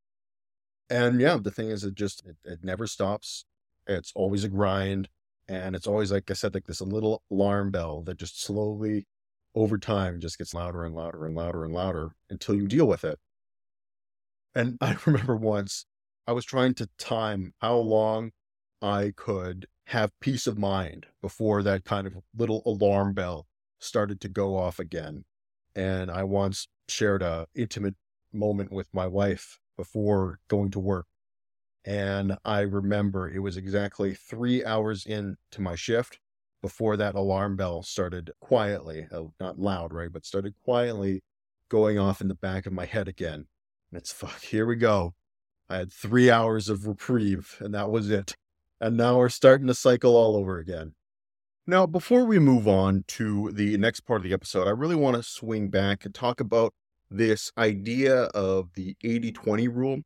[0.92, 3.46] And yeah, the thing is, it just it, it never stops.
[3.88, 5.08] It's always a grind,
[5.48, 9.08] and it's always like I said, like this little alarm bell that just slowly,
[9.56, 13.06] over time, just gets louder and louder and louder and louder until you deal with
[13.06, 13.20] it.
[14.54, 15.86] And I remember once
[16.28, 18.32] I was trying to time how long
[18.82, 23.48] I could have peace of mind before that kind of little alarm bell
[23.80, 25.24] started to go off again.
[25.74, 27.96] And I once shared a intimate
[28.34, 31.08] moment with my wife before going to work.
[31.84, 36.20] And I remember it was exactly three hours into my shift
[36.62, 41.24] before that alarm bell started quietly, uh, not loud, right, but started quietly
[41.68, 43.48] going off in the back of my head again.
[43.92, 45.16] And it's fuck, here we go.
[45.68, 48.36] I had three hours of reprieve, and that was it.
[48.80, 50.94] And now we're starting to cycle all over again.
[51.66, 55.16] Now, before we move on to the next part of the episode, I really want
[55.16, 56.76] to swing back and talk about
[57.12, 60.02] this idea of the 80 20 rule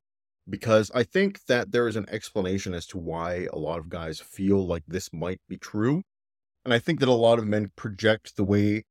[0.50, 4.20] because I think that there is an explanation as to why a lot of guys
[4.20, 6.04] feel like this might be true.
[6.63, 8.84] And I think that a lot of men project the way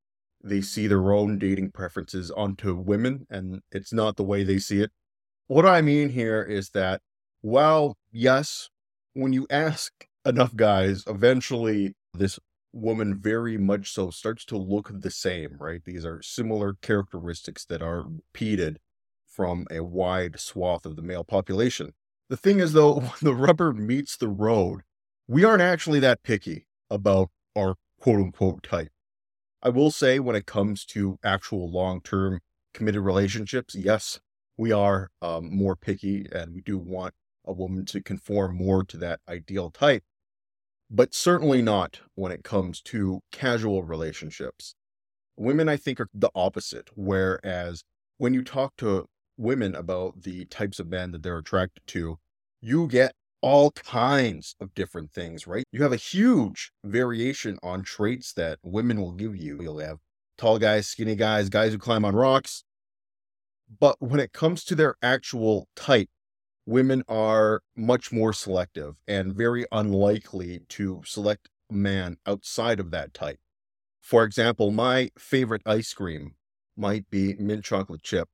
[0.43, 4.81] they see their own dating preferences onto women, and it's not the way they see
[4.81, 4.91] it.
[5.47, 7.01] What I mean here is that
[7.41, 8.69] while, yes,
[9.15, 9.93] when you ask
[10.25, 12.39] enough guys, eventually this
[12.75, 15.83] woman very much so starts to look the same, right?
[15.85, 18.79] These are similar characteristics that are repeated
[19.27, 21.93] from a wide swath of the male population.
[22.29, 24.83] The thing is, though, when the rubber meets the road,
[25.29, 28.91] we aren't actually that picky about our quote unquote type.
[29.63, 32.41] I will say, when it comes to actual long term
[32.75, 34.21] committed relationships, yes,
[34.57, 37.15] we are um, more picky and we do want
[37.47, 40.03] a woman to conform more to that ideal type,
[40.95, 44.77] but certainly not when it comes to casual relationships.
[45.37, 46.89] Women, I think, are the opposite.
[46.95, 47.83] Whereas
[48.19, 52.19] when you talk to women about the types of men that they're attracted to,
[52.61, 55.65] you get all kinds of different things, right?
[55.73, 59.61] You have a huge variation on traits that women will give you.
[59.61, 59.99] You'll have
[60.39, 62.63] tall guys, skinny guys, guys who climb on rocks,
[63.81, 66.09] but when it comes to their actual type,
[66.67, 73.15] women are much more selective and very unlikely to select a man outside of that
[73.15, 73.39] type.
[74.01, 76.35] For example, my favorite ice cream
[76.77, 78.29] might be mint chocolate chip,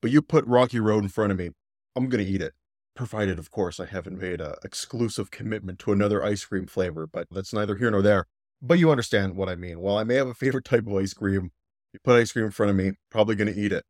[0.00, 1.50] but you put Rocky Road in front of me,
[1.94, 2.54] I'm going to eat it.
[2.94, 7.26] Provided, of course, I haven't made an exclusive commitment to another ice cream flavor, but
[7.30, 8.26] that's neither here nor there.
[8.60, 9.80] But you understand what I mean.
[9.80, 11.52] While I may have a favorite type of ice cream,
[11.92, 13.84] you put ice cream in front of me, probably going to eat it.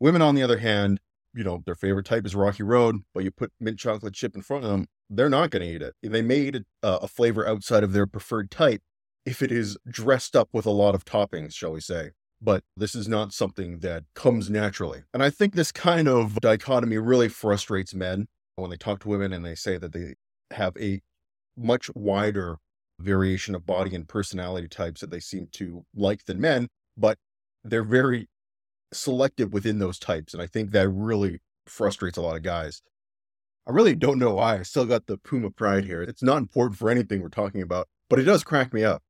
[0.00, 1.00] Women, on the other hand,
[1.34, 4.42] you know, their favorite type is Rocky Road, but you put mint chocolate chip in
[4.42, 5.94] front of them, they're not going to eat it.
[6.02, 8.82] They may eat a, uh, a flavor outside of their preferred type
[9.24, 12.10] if it is dressed up with a lot of toppings, shall we say.
[12.40, 15.04] But this is not something that comes naturally.
[15.14, 19.32] And I think this kind of dichotomy really frustrates men when they talk to women
[19.32, 20.14] and they say that they
[20.50, 21.00] have a
[21.56, 22.58] much wider
[22.98, 27.18] variation of body and personality types that they seem to like than men, but
[27.64, 28.28] they're very
[28.92, 30.34] selective within those types.
[30.34, 32.82] And I think that really frustrates a lot of guys.
[33.66, 34.58] I really don't know why.
[34.58, 36.02] I still got the Puma pride here.
[36.02, 39.02] It's not important for anything we're talking about, but it does crack me up.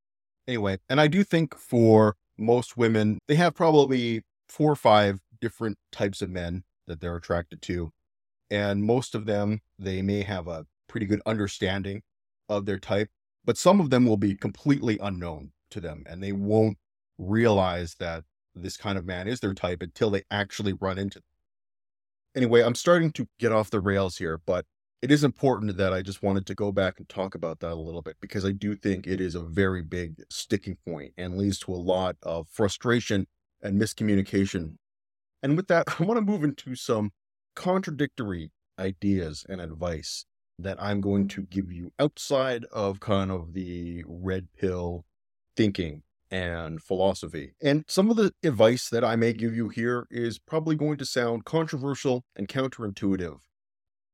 [0.47, 5.77] Anyway, and I do think for most women, they have probably four or five different
[5.91, 7.91] types of men that they're attracted to.
[8.51, 12.03] And most of them, they may have a pretty good understanding
[12.49, 13.09] of their type,
[13.43, 16.77] but some of them will be completely unknown to them and they won't
[17.17, 18.23] realize that
[18.55, 21.25] this kind of man is their type until they actually run into them.
[22.35, 24.65] Anyway, I'm starting to get off the rails here, but
[25.01, 27.75] it is important that I just wanted to go back and talk about that a
[27.75, 31.59] little bit because I do think it is a very big sticking point and leads
[31.59, 33.27] to a lot of frustration
[33.61, 34.77] and miscommunication.
[35.41, 37.11] And with that, I want to move into some
[37.55, 40.25] contradictory ideas and advice
[40.57, 45.05] that I'm going to give you outside of kind of the red pill
[45.55, 47.53] thinking and philosophy.
[47.61, 51.05] And some of the advice that I may give you here is probably going to
[51.05, 53.37] sound controversial and counterintuitive.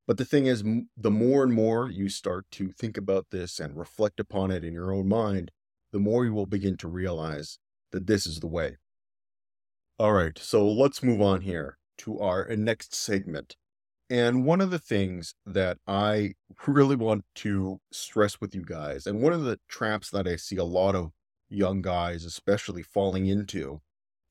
[0.05, 0.61] But the thing is,
[0.97, 4.73] the more and more you start to think about this and reflect upon it in
[4.73, 5.51] your own mind,
[5.93, 7.57] the more you will begin to realize
[7.93, 8.75] that this is the way.
[9.97, 13.55] All right, so let's move on here to our next segment.
[14.09, 16.33] And one of the things that I
[16.67, 20.57] really want to stress with you guys, and one of the traps that I see
[20.57, 21.11] a lot of
[21.49, 23.81] young guys, especially, falling into,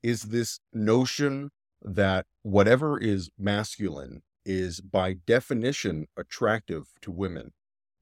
[0.03, 1.51] is this notion
[1.83, 7.53] that whatever is masculine is by definition attractive to women.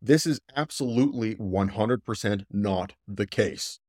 [0.00, 3.80] This is absolutely 100% not the case.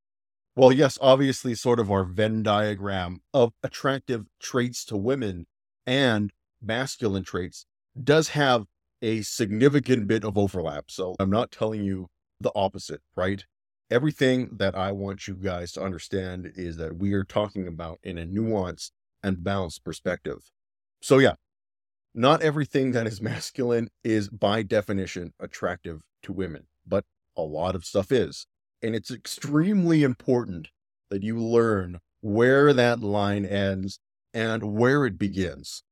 [0.55, 5.45] Well, yes, obviously, sort of our Venn diagram of attractive traits to women
[5.85, 7.65] and masculine traits
[8.01, 8.65] does have
[9.01, 10.85] a significant bit of overlap.
[10.89, 12.07] So I'm not telling you
[12.41, 13.45] the opposite, right?
[13.89, 18.17] Everything that I want you guys to understand is that we are talking about in
[18.17, 18.91] a nuanced
[19.23, 20.51] and balanced perspective.
[21.01, 21.35] So, yeah,
[22.13, 27.05] not everything that is masculine is by definition attractive to women, but
[27.37, 28.47] a lot of stuff is.
[28.81, 30.69] And it's extremely important
[31.09, 33.99] that you learn where that line ends
[34.33, 35.83] and where it begins.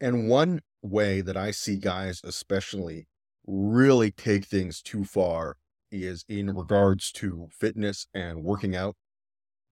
[0.00, 3.06] And one way that I see guys, especially,
[3.46, 5.56] really take things too far
[5.92, 8.96] is in regards to fitness and working out.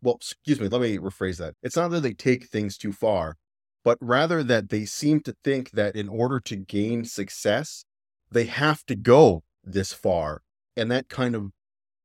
[0.02, 1.54] Well, excuse me, let me rephrase that.
[1.62, 3.36] It's not that they take things too far,
[3.84, 7.84] but rather that they seem to think that in order to gain success,
[8.30, 10.42] they have to go this far.
[10.76, 11.50] And that kind of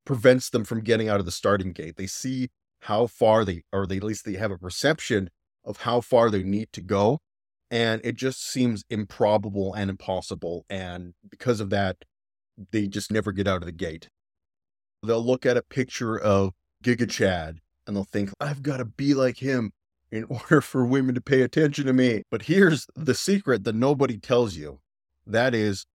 [0.06, 1.96] prevents them from getting out of the starting gate.
[1.96, 2.50] They see
[2.82, 5.30] how far they, or they, at least they have a perception
[5.64, 7.20] of how far they need to go
[7.72, 10.66] and it just seems improbable and impossible.
[10.70, 11.98] And because of that,
[12.72, 14.10] they just never get out of the gate.
[15.04, 19.14] They'll look at a picture of Giga Chad and they'll think, I've got to be
[19.14, 19.72] like him
[20.12, 22.24] in order for women to pay attention to me.
[22.32, 24.80] But here's the secret that nobody tells you
[25.28, 25.86] that is,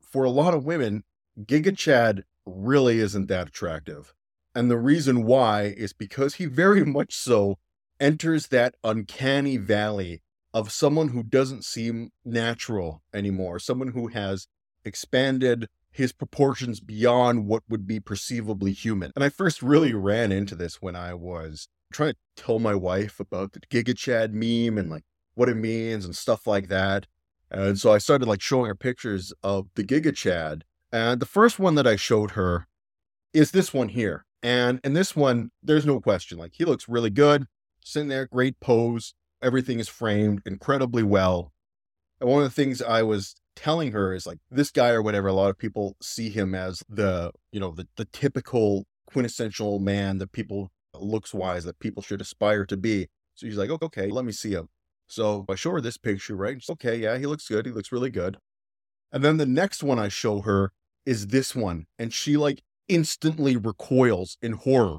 [0.00, 1.04] for a lot of women,
[1.40, 4.14] Giga Chad really isn't that attractive.
[4.54, 7.58] And the reason why is because he very much so
[8.00, 10.22] enters that uncanny valley
[10.54, 14.46] of someone who doesn't seem natural anymore, someone who has
[14.84, 19.12] expanded his proportions beyond what would be perceivably human.
[19.14, 23.20] And I first really ran into this when I was trying to tell my wife
[23.20, 27.06] about the Giga Chad meme and like what it means and stuff like that.
[27.50, 30.64] And so I started like showing her pictures of the Giga Chad.
[30.90, 32.66] And the first one that I showed her
[33.34, 34.24] is this one here.
[34.42, 36.38] And in this one, there's no question.
[36.38, 37.46] Like he looks really good,
[37.84, 41.52] sitting there, great pose everything is framed incredibly well.
[42.20, 45.28] And one of the things I was telling her is like this guy or whatever,
[45.28, 50.18] a lot of people see him as the, you know, the, the typical quintessential man
[50.18, 53.08] that people uh, looks wise that people should aspire to be.
[53.34, 54.68] So she's like, okay, let me see him.
[55.08, 56.62] So I show her this picture, right?
[56.70, 57.66] okay, yeah, he looks good.
[57.66, 58.36] He looks really good.
[59.10, 60.72] And then the next one I show her
[61.04, 61.86] is this one.
[61.98, 64.98] And she like instantly recoils in horror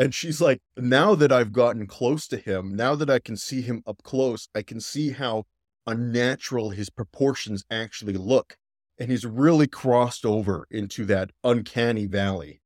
[0.00, 3.60] and she's like, now that I've gotten close to him, now that I can see
[3.60, 5.44] him up close, I can see how
[5.86, 8.56] unnatural his proportions actually look.
[8.98, 12.60] And he's really crossed over into that uncanny valley.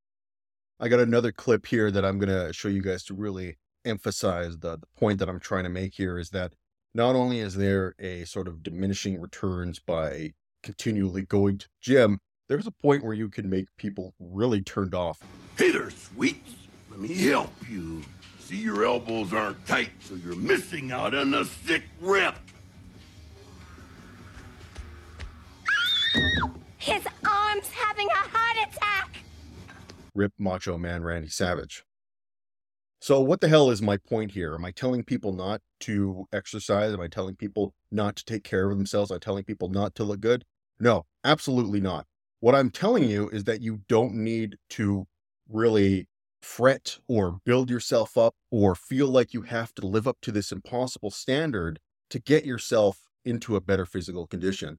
[0.80, 4.58] I got another clip here that I'm going to show you guys to really emphasize
[4.58, 6.54] the, the point that I'm trying to make here is that
[6.94, 12.18] not only is there a sort of diminishing returns by continually going to the gym,
[12.48, 15.20] there's a point where you can make people really turned off.
[15.56, 16.54] Hey there, sweets.
[16.90, 18.02] Let me help you.
[18.38, 22.38] See, your elbows aren't tight, so you're missing out on the sick rep.
[26.78, 29.18] His arm's having a heart attack.
[30.14, 31.84] Rip Macho Man Randy Savage.
[33.00, 34.54] So, what the hell is my point here?
[34.54, 36.92] Am I telling people not to exercise?
[36.94, 39.10] Am I telling people not to take care of themselves?
[39.10, 40.44] Am I telling people not to look good?
[40.80, 42.06] No, absolutely not.
[42.40, 45.06] What I'm telling you is that you don't need to
[45.48, 46.08] really
[46.40, 50.52] fret or build yourself up or feel like you have to live up to this
[50.52, 54.78] impossible standard to get yourself into a better physical condition.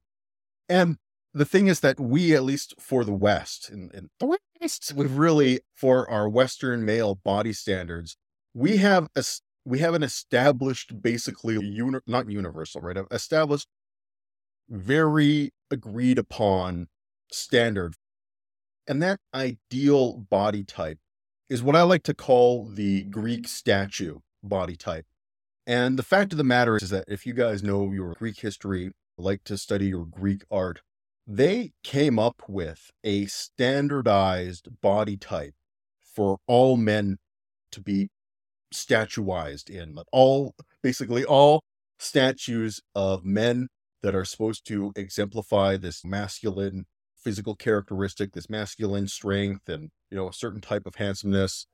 [0.68, 0.98] And
[1.36, 5.18] the thing is that we, at least for the West, in, in the West, we've
[5.18, 8.16] really, for our Western male body standards,
[8.54, 9.22] we have a
[9.66, 12.96] we have an established, basically, uni- not universal, right?
[13.10, 13.66] Established,
[14.70, 16.86] very agreed upon
[17.30, 17.94] standard.
[18.86, 20.98] And that ideal body type
[21.50, 25.04] is what I like to call the Greek statue body type.
[25.66, 28.92] And the fact of the matter is that if you guys know your Greek history,
[29.18, 30.80] like to study your Greek art,
[31.26, 35.54] they came up with a standardized body type
[36.14, 37.18] for all men
[37.72, 38.08] to be
[38.72, 39.98] statuized in.
[40.12, 41.62] All basically all
[41.98, 43.68] statues of men
[44.02, 50.28] that are supposed to exemplify this masculine physical characteristic, this masculine strength and, you know,
[50.28, 51.66] a certain type of handsomeness.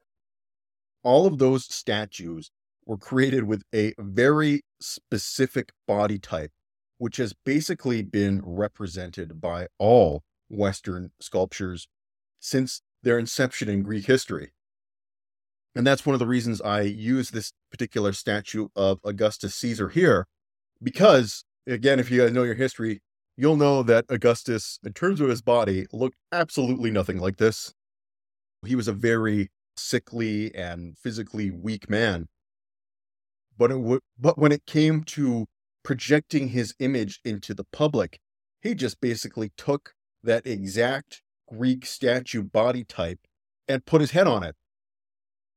[1.03, 2.50] All of those statues
[2.86, 6.53] were created with a very specific body type
[7.03, 11.88] which has basically been represented by all Western sculptures
[12.38, 14.53] since their inception in Greek history.
[15.74, 20.28] And that's one of the reasons I use this particular statue of Augustus Caesar here,
[20.80, 23.00] because, again, if you guys know your history,
[23.36, 27.74] you'll know that Augustus, in terms of his body, looked absolutely nothing like this.
[28.64, 32.28] He was a very sickly and physically weak man.
[33.59, 35.46] But, it w- but when it came to
[35.83, 38.20] projecting his image into the public.
[38.61, 43.20] He just basically took that exact Greek statue body type
[43.68, 44.55] and put his head on it.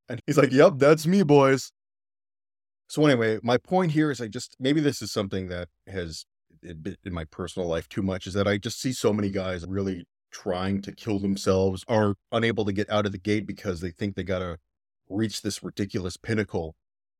[0.10, 1.72] And he's like, Yep, that's me, boys.
[2.88, 6.26] So, anyway, my point here is I just maybe this is something that has
[6.62, 9.66] been in my personal life too much is that I just see so many guys
[9.68, 13.92] really trying to kill themselves are unable to get out of the gate because they
[13.92, 14.58] think they got to
[15.10, 16.76] reach this ridiculous pinnacle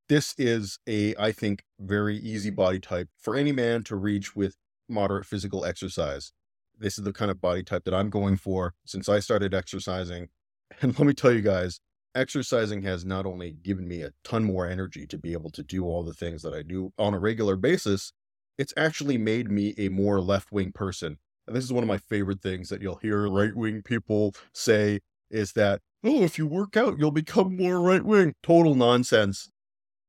[0.08, 2.56] this is a, I think, very easy mm-hmm.
[2.56, 4.56] body type for any man to reach with
[4.88, 6.32] moderate physical exercise.
[6.78, 10.28] This is the kind of body type that I'm going for since I started exercising.
[10.82, 11.80] And let me tell you guys,
[12.16, 15.86] exercising has not only given me a ton more energy to be able to do
[15.86, 18.12] all the things that I do on a regular basis,
[18.58, 21.18] it's actually made me a more left wing person.
[21.46, 25.02] And this is one of my favorite things that you'll hear right wing people say
[25.30, 28.34] is that, oh, if you work out, you'll become more right wing.
[28.42, 29.52] Total nonsense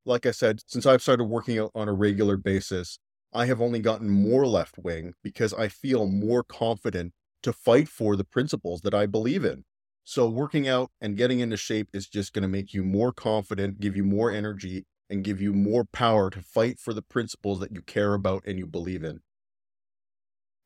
[0.06, 2.98] like I said, since I've started working out on a regular basis,
[3.32, 8.16] I have only gotten more left wing because I feel more confident to fight for
[8.16, 9.64] the principles that I believe in.
[10.04, 13.80] So, working out and getting into shape is just going to make you more confident,
[13.80, 17.72] give you more energy, and give you more power to fight for the principles that
[17.72, 19.20] you care about and you believe in.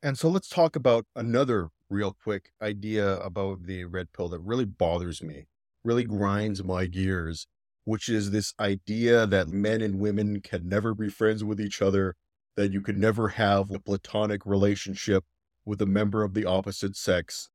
[0.03, 4.65] And so, let's talk about another real quick idea about the red pill that really
[4.65, 5.47] bothers me,
[5.85, 7.47] really grinds my gears,
[7.85, 12.15] which is this idea that men and women can never be friends with each other,
[12.57, 15.25] that you could never have a platonic relationship
[15.65, 17.49] with a member of the opposite sex.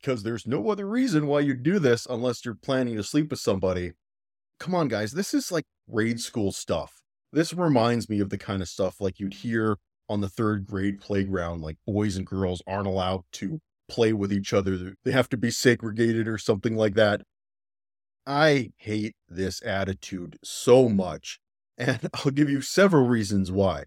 [0.00, 3.40] Because there's no other reason why you do this unless you're planning to sleep with
[3.40, 3.92] somebody.
[4.60, 7.02] Come on, guys, this is like grade school stuff.
[7.32, 11.00] This reminds me of the kind of stuff like you'd hear on the third grade
[11.00, 14.94] playground, like boys and girls aren't allowed to play with each other.
[15.04, 17.22] They have to be segregated or something like that.
[18.26, 21.40] I hate this attitude so much,
[21.78, 23.84] and I'll give you several reasons why.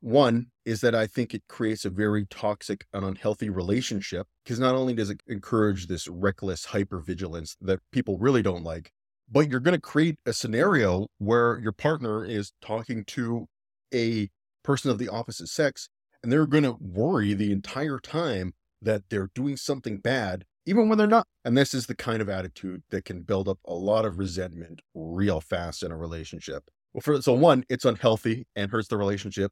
[0.00, 4.74] One is that I think it creates a very toxic and unhealthy relationship because not
[4.74, 8.92] only does it encourage this reckless hypervigilance that people really don't like,
[9.30, 13.46] but you're going to create a scenario where your partner is talking to
[13.92, 14.30] a
[14.64, 15.88] person of the opposite sex
[16.22, 20.96] and they're going to worry the entire time that they're doing something bad even when
[20.96, 21.26] they're not.
[21.44, 24.80] And this is the kind of attitude that can build up a lot of resentment
[24.94, 26.70] real fast in a relationship.
[26.94, 29.50] Well, for so one, it's unhealthy and hurts the relationship.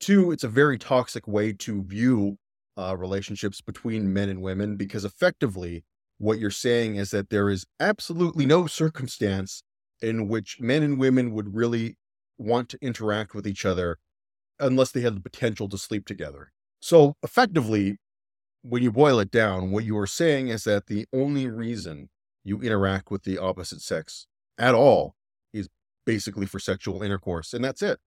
[0.00, 2.38] Two, it's a very toxic way to view
[2.76, 5.84] uh, relationships between men and women because effectively
[6.18, 9.62] what you're saying is that there is absolutely no circumstance
[10.02, 11.96] in which men and women would really
[12.36, 13.98] want to interact with each other
[14.58, 16.50] unless they had the potential to sleep together.
[16.80, 17.98] So effectively,
[18.62, 22.08] when you boil it down, what you are saying is that the only reason
[22.44, 24.26] you interact with the opposite sex
[24.58, 25.14] at all
[25.52, 25.68] is
[26.04, 27.98] basically for sexual intercourse, and that's it.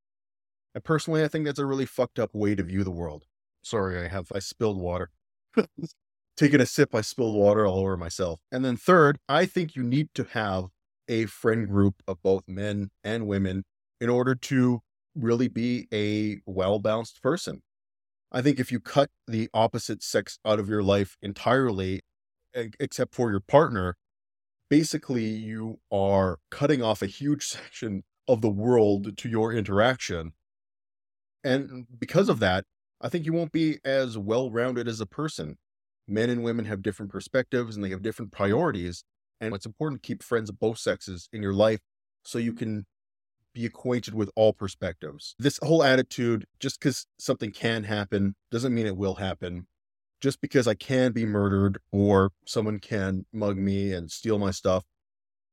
[0.74, 3.26] And personally, I think that's a really fucked up way to view the world.
[3.62, 5.12] Sorry, I have I spilled water.
[6.38, 8.40] Taking a sip, I spilled water all over myself.
[8.52, 10.66] And then third, I think you need to have
[11.08, 13.66] a friend group of both men and women
[14.00, 14.82] in order to
[15.14, 17.62] really be a well balanced person.
[18.32, 22.02] I think if you cut the opposite sex out of your life entirely,
[22.54, 23.98] except for your partner,
[24.70, 30.34] basically you are cutting off a huge section of the world to your interaction.
[31.44, 32.66] And because of that,
[33.02, 35.58] I think you won't be as well rounded as a person.
[36.08, 39.04] Men and women have different perspectives and they have different priorities.
[39.40, 41.80] And it's important to keep friends of both sexes in your life
[42.24, 42.86] so you can
[43.54, 45.36] be acquainted with all perspectives.
[45.40, 49.68] This whole attitude, just because something can happen, doesn't mean it will happen.
[50.22, 54.84] Just because I can be murdered or someone can mug me and steal my stuff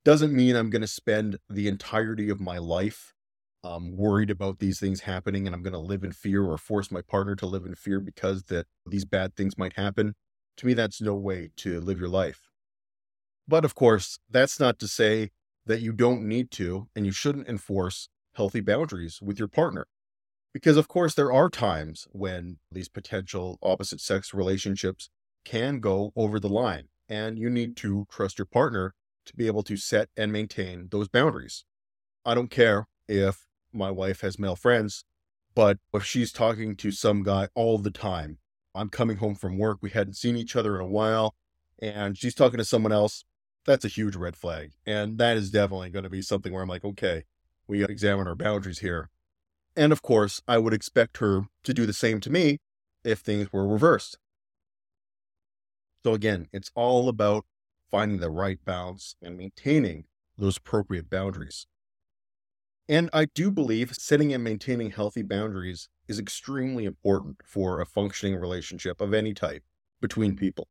[0.04, 3.14] doesn't mean I'm going to spend the entirety of my life
[3.64, 6.90] um, worried about these things happening and I'm going to live in fear or force
[6.90, 10.14] my partner to live in fear because that these bad things might happen.
[10.58, 12.48] To me, that's no way to live your life.
[13.46, 15.30] But of course, that's not to say
[15.68, 19.86] that you don't need to and you shouldn't enforce healthy boundaries with your partner.
[20.52, 25.10] Because, of course, there are times when these potential opposite sex relationships
[25.44, 28.94] can go over the line, and you need to trust your partner
[29.26, 31.64] to be able to set and maintain those boundaries.
[32.24, 35.04] I don't care if my wife has male friends,
[35.54, 38.38] but if she's talking to some guy all the time,
[38.74, 41.34] I'm coming home from work, we hadn't seen each other in a while,
[41.78, 43.24] and she's talking to someone else,
[43.68, 44.72] that's a huge red flag.
[44.86, 47.24] And that is definitely going to be something where I'm like, okay,
[47.66, 49.10] we examine our boundaries here.
[49.76, 52.58] And of course, I would expect her to do the same to me
[53.04, 54.16] if things were reversed.
[56.02, 57.44] So again, it's all about
[57.90, 60.06] finding the right balance and maintaining
[60.38, 61.66] those appropriate boundaries.
[62.88, 68.36] And I do believe setting and maintaining healthy boundaries is extremely important for a functioning
[68.36, 69.62] relationship of any type
[70.00, 70.68] between people.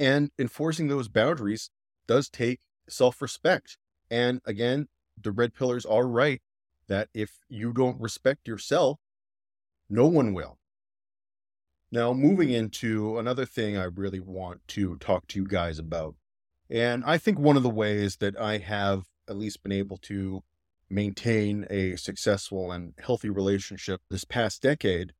[0.00, 1.70] And enforcing those boundaries
[2.08, 3.76] does take self respect.
[4.10, 4.88] And again,
[5.20, 6.40] the red pillars are right
[6.88, 8.98] that if you don't respect yourself,
[9.90, 10.58] no one will.
[11.92, 16.14] Now, moving into another thing I really want to talk to you guys about.
[16.70, 20.42] And I think one of the ways that I have at least been able to
[20.88, 25.12] maintain a successful and healthy relationship this past decade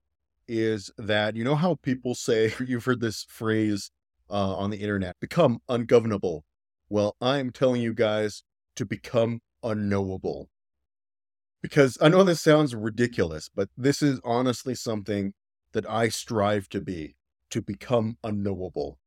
[0.48, 3.90] is that you know how people say you've heard this phrase
[4.30, 6.44] uh, on the internet become ungovernable
[6.88, 8.42] well i'm telling you guys
[8.76, 10.48] to become unknowable
[11.62, 15.32] because i know this sounds ridiculous but this is honestly something
[15.72, 17.16] that i strive to be
[17.50, 18.98] to become unknowable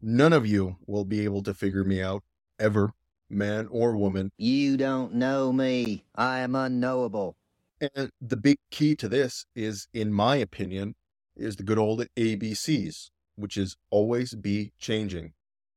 [0.00, 2.22] none of you will be able to figure me out
[2.58, 2.92] ever
[3.30, 4.30] man or woman.
[4.38, 6.04] You don't know me.
[6.14, 7.36] I am unknowable.
[7.80, 10.94] And the big key to this is, in my opinion,
[11.36, 15.32] is the good old ABCs, which is always be changing.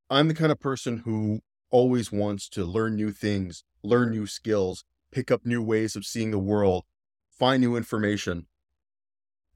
[0.10, 4.84] I'm the kind of person who always wants to learn new things, learn new skills,
[5.12, 6.86] pick up new ways of seeing the world,
[7.30, 8.48] find new information.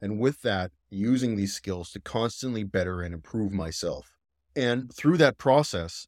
[0.01, 4.11] And with that, using these skills to constantly better and improve myself.
[4.55, 6.07] And through that process,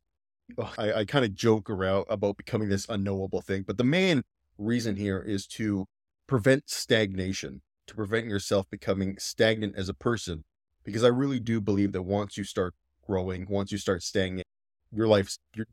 [0.77, 4.23] I, I kind of joke around about becoming this unknowable thing, but the main
[4.57, 5.85] reason here is to
[6.27, 10.43] prevent stagnation, to prevent yourself becoming stagnant as a person.
[10.83, 12.73] Because I really do believe that once you start
[13.05, 14.43] growing, once you start stagnating,
[14.91, 15.67] your life's your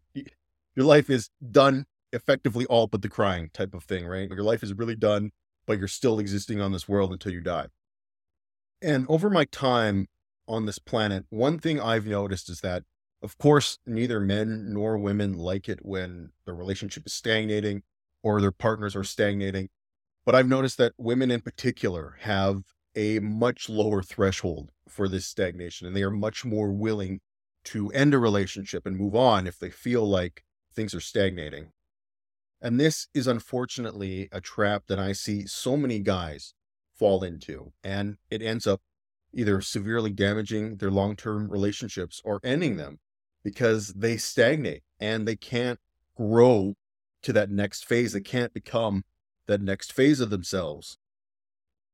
[0.77, 4.29] your life is done effectively all but the crying type of thing, right?
[4.31, 5.31] Your life is really done,
[5.67, 7.67] but you're still existing on this world until you die.
[8.83, 10.07] And over my time
[10.49, 12.85] on this planet, one thing I've noticed is that
[13.23, 17.83] of course, neither men nor women like it when the relationship is stagnating
[18.23, 19.69] or their partners are stagnating.
[20.25, 22.63] But I've noticed that women in particular have
[22.97, 27.21] a much lower threshold for this stagnation, and they are much more willing
[27.65, 31.73] to end a relationship and move on if they feel like things are stagnating.
[32.61, 36.55] And this is unfortunately a trap that I see so many guys
[36.95, 38.81] fall into, and it ends up
[39.33, 42.99] either severely damaging their long term relationships or ending them
[43.43, 45.79] because they stagnate and they can't
[46.17, 46.75] grow
[47.23, 48.13] to that next phase.
[48.13, 49.05] They can't become
[49.47, 50.99] that next phase of themselves.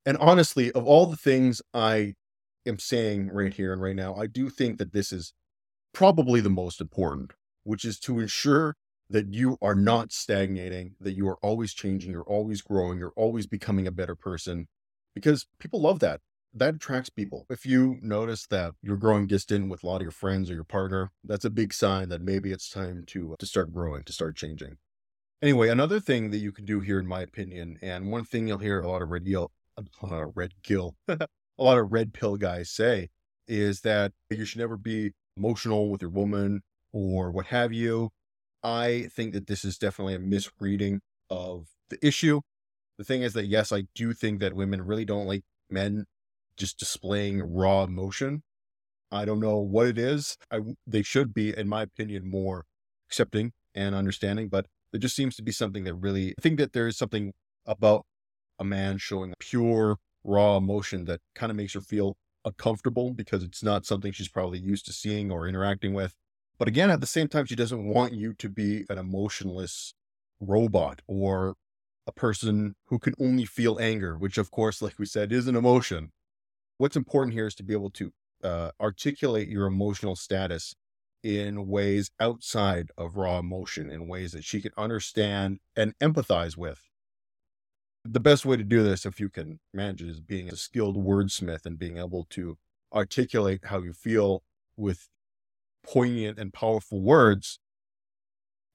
[0.05, 2.15] And honestly, of all the things I
[2.67, 5.33] am saying right here and right now, I do think that this is
[5.93, 7.33] probably the most important,
[7.65, 8.77] which is to ensure
[9.09, 13.47] that you are not stagnating, that you are always changing, you're always growing, you're always
[13.47, 14.67] becoming a better person
[15.15, 16.21] because people love that
[16.57, 17.47] that attracts people.
[17.51, 20.65] If you notice that you're growing distant with a lot of your friends or your
[20.65, 24.13] partner, that's a big sign that maybe it's time to uh, to start growing, to
[24.13, 24.79] start changing.
[25.43, 28.59] Anyway, another thing that you can do here, in my opinion, and one thing you'll
[28.59, 30.97] hear a lot of red gill, of red gill,
[31.59, 33.09] a lot of red pill guys say
[33.49, 38.11] is that you should never be emotional with your woman or what have you.
[38.63, 41.01] I think that this is definitely a misreading
[41.31, 42.41] of the issue.
[42.99, 46.07] The thing is that yes, I do think that women really don't like men
[46.57, 48.43] just displaying raw emotion.
[49.13, 50.37] I don't know what it is.
[50.51, 52.65] I, they should be, in my opinion, more
[53.09, 56.73] accepting and understanding, but there just seems to be something that really, I think that
[56.73, 57.35] there is something
[57.67, 58.05] about
[58.59, 63.63] a man showing pure, raw emotion that kind of makes her feel uncomfortable because it's
[63.63, 66.15] not something she's probably used to seeing or interacting with.
[66.59, 69.95] But again, at the same time, she doesn't want you to be an emotionless
[70.41, 71.55] robot or
[72.07, 75.57] a person who can only feel anger, which, of course, like we said, is an
[75.57, 76.13] emotion.
[76.79, 78.13] What's important here is to be able to
[78.43, 80.75] uh, articulate your emotional status
[81.23, 86.81] in ways outside of raw emotion, in ways that she can understand and empathize with.
[88.09, 91.67] The best way to do this, if you can manage is being a skilled wordsmith
[91.67, 92.57] and being able to
[92.93, 94.43] articulate how you feel
[94.77, 95.09] with
[95.85, 97.59] poignant and powerful words.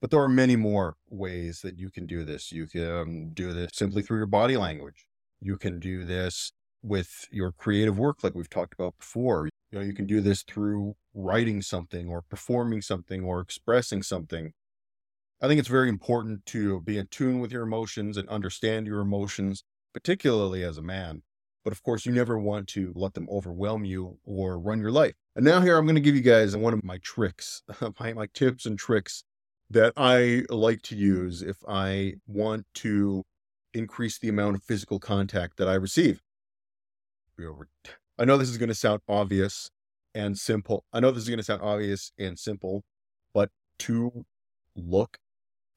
[0.02, 2.52] But there are many more ways that you can do this.
[2.52, 5.06] You can do this simply through your body language.
[5.40, 6.52] You can do this
[6.84, 9.48] with your creative work, like we've talked about before.
[9.72, 14.54] You know, you can do this through writing something or performing something or expressing something.
[15.44, 19.00] I think it's very important to be in tune with your emotions and understand your
[19.00, 21.24] emotions, particularly as a man.
[21.64, 25.14] But of course, you never want to let them overwhelm you or run your life.
[25.36, 27.64] And now, here I'm going to give you guys one of my tricks,
[28.00, 29.24] my, my tips and tricks
[29.72, 33.24] that I like to use if I want to
[33.74, 36.22] increase the amount of physical contact that I receive.
[37.40, 39.72] I know this is going to sound obvious
[40.14, 40.84] and simple.
[40.94, 42.84] I know this is going to sound obvious and simple,
[43.34, 44.26] but to
[44.76, 45.18] look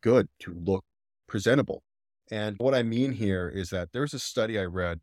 [0.04, 0.84] good, to look
[1.26, 1.82] presentable.
[2.30, 5.00] And what I mean here is that there's a study I read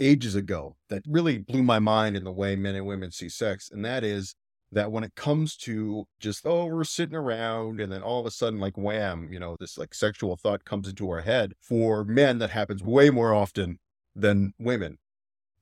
[0.00, 3.70] ages ago that really blew my mind in the way men and women see sex.
[3.70, 4.34] And that is
[4.72, 8.30] that when it comes to just, oh, we're sitting around and then all of a
[8.30, 11.52] sudden, like wham, you know, this like sexual thought comes into our head.
[11.60, 13.78] For men, that happens way more often
[14.16, 14.96] than women.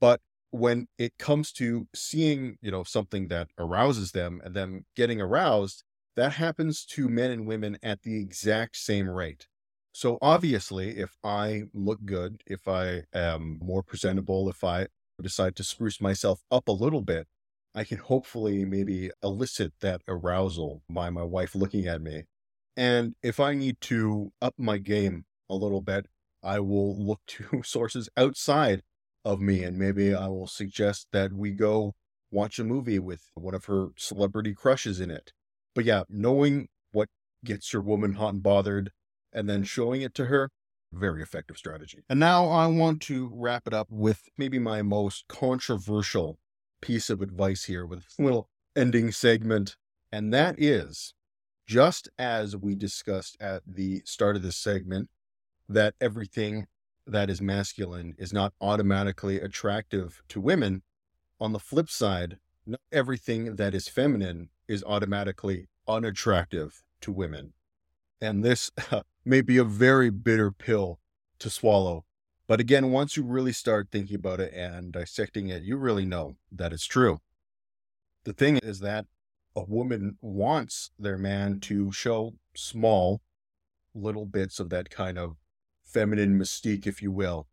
[0.01, 0.21] But
[0.53, 5.83] when it comes to seeing, you know, something that arouses them and them getting aroused,
[6.17, 9.47] that happens to men and women at the exact same rate.
[9.93, 14.87] So obviously, if I look good, if I am more presentable, if I
[15.21, 17.27] decide to spruce myself up a little bit,
[17.75, 22.25] I can hopefully maybe elicit that arousal by my wife looking at me.
[22.77, 26.07] And if I need to up my game a little bit,
[26.43, 28.83] I will look to sources outside
[29.25, 29.63] of me.
[29.63, 31.95] And maybe I will suggest that we go
[32.31, 35.33] watch a movie with one of her celebrity crushes in it.
[35.75, 37.09] But yeah, knowing what
[37.45, 38.91] gets your woman hot and bothered
[39.33, 40.51] and then showing it to her,
[40.93, 42.01] very effective strategy.
[42.09, 46.39] And now I want to wrap it up with maybe my most controversial
[46.81, 49.77] piece of advice here with a little ending segment.
[50.11, 51.15] And that is
[51.67, 55.09] just as we discussed at the start of this segment,
[55.69, 56.67] that everything
[57.07, 60.83] that is masculine is not automatically attractive to women.
[61.41, 67.53] On the flip side, not everything that is feminine is automatically unattractive to women.
[68.21, 68.71] And this
[69.25, 71.01] may be a very bitter pill
[71.41, 72.05] to swallow.
[72.47, 76.37] But again, once you really start thinking about it and dissecting it, you really know
[76.53, 77.21] that it's true.
[78.25, 79.07] The thing is that
[79.57, 83.23] a woman wants their man to show small
[83.93, 85.37] little bits of that kind of
[85.83, 87.49] feminine mystique, if you will,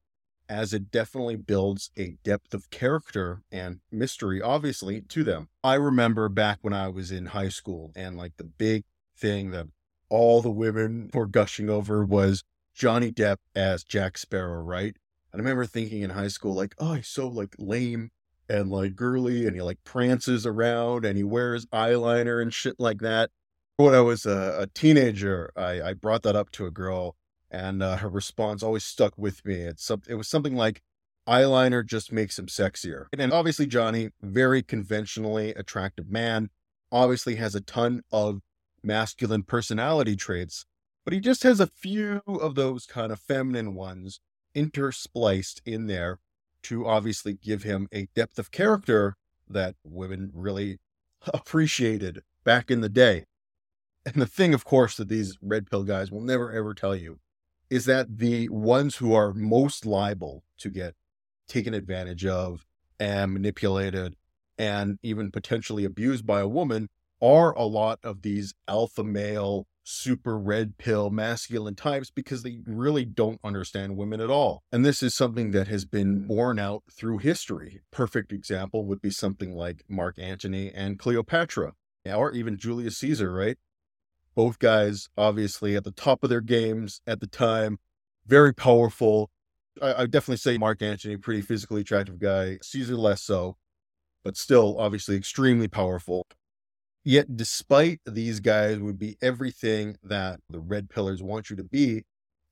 [0.49, 5.49] as it definitely builds a depth of character and mystery, obviously, to them.
[5.63, 8.83] I remember back when I was in high school, and like the big
[9.17, 9.67] thing that
[10.09, 12.43] all the women were gushing over was
[12.73, 14.95] Johnny Depp as Jack Sparrow, right?
[15.33, 18.11] And I remember thinking in high school, like, oh, he's so like lame
[18.47, 22.99] and like girly, and he like prances around and he wears eyeliner and shit like
[22.99, 23.31] that.
[23.75, 27.16] When I was a, a teenager, I, I brought that up to a girl
[27.49, 29.55] and uh, her response always stuck with me.
[29.55, 30.81] It's some, it was something like
[31.27, 33.05] eyeliner just makes him sexier.
[33.17, 36.49] And obviously Johnny, very conventionally attractive man,
[36.91, 38.41] obviously has a ton of
[38.83, 40.65] masculine personality traits,
[41.03, 44.19] but he just has a few of those kind of feminine ones
[44.55, 46.19] interspliced in there
[46.63, 49.15] to obviously give him a depth of character
[49.49, 50.79] that women really
[51.33, 53.25] appreciated back in the day.
[54.05, 57.19] And the thing, of course, that these red pill guys will never ever tell you
[57.69, 60.95] is that the ones who are most liable to get
[61.47, 62.65] taken advantage of
[62.99, 64.15] and manipulated
[64.57, 66.89] and even potentially abused by a woman
[67.21, 73.05] are a lot of these alpha male, super red pill masculine types because they really
[73.05, 74.61] don't understand women at all.
[74.71, 77.81] And this is something that has been borne out through history.
[77.91, 81.73] Perfect example would be something like Mark Antony and Cleopatra,
[82.05, 83.57] or even Julius Caesar, right?
[84.37, 87.79] Both guys, obviously, at the top of their games at the time,
[88.27, 89.31] very powerful,
[89.81, 92.59] I, I definitely say Mark Antony, pretty physically attractive guy.
[92.61, 93.57] Caesar less so,
[94.23, 96.27] but still obviously extremely powerful.
[97.03, 102.03] Yet, despite these guys would be everything that the red pillars want you to be,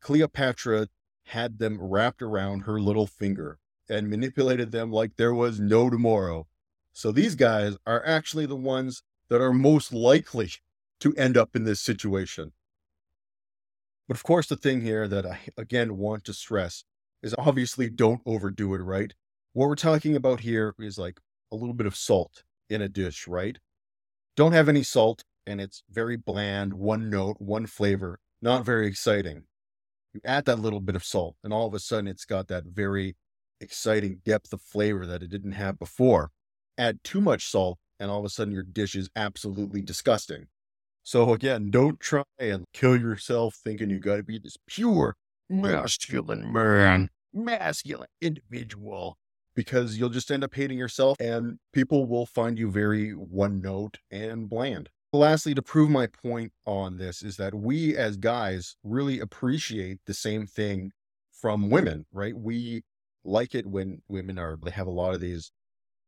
[0.01, 0.87] Cleopatra
[1.25, 6.47] had them wrapped around her little finger and manipulated them like there was no tomorrow.
[6.93, 10.49] So these guys are actually the ones that are most likely
[11.05, 12.51] to end up in this situation.
[14.07, 16.83] But of course, the thing here that I again want to stress
[17.21, 19.13] is obviously don't overdo it, right?
[19.53, 21.19] What we're talking about here is like
[21.51, 23.59] a little bit of salt in a dish, right?
[24.35, 29.43] Don't have any salt and it's very bland, one note, one flavor, not very exciting.
[30.11, 32.63] You add that little bit of salt, and all of a sudden it's got that
[32.63, 33.15] very
[33.61, 36.31] exciting depth of flavor that it didn't have before.
[36.79, 40.47] Add too much salt, and all of a sudden your dish is absolutely disgusting.
[41.05, 45.15] So again, don't try and kill yourself thinking you got to be this pure
[45.47, 49.15] masculine man, masculine individual,
[49.55, 53.99] because you'll just end up hating yourself and people will find you very one note
[54.09, 54.89] and bland.
[55.13, 60.13] Lastly, to prove my point on this is that we as guys really appreciate the
[60.15, 60.91] same thing
[61.31, 62.35] from women, right?
[62.35, 62.81] We
[63.23, 65.51] like it when women are, they have a lot of these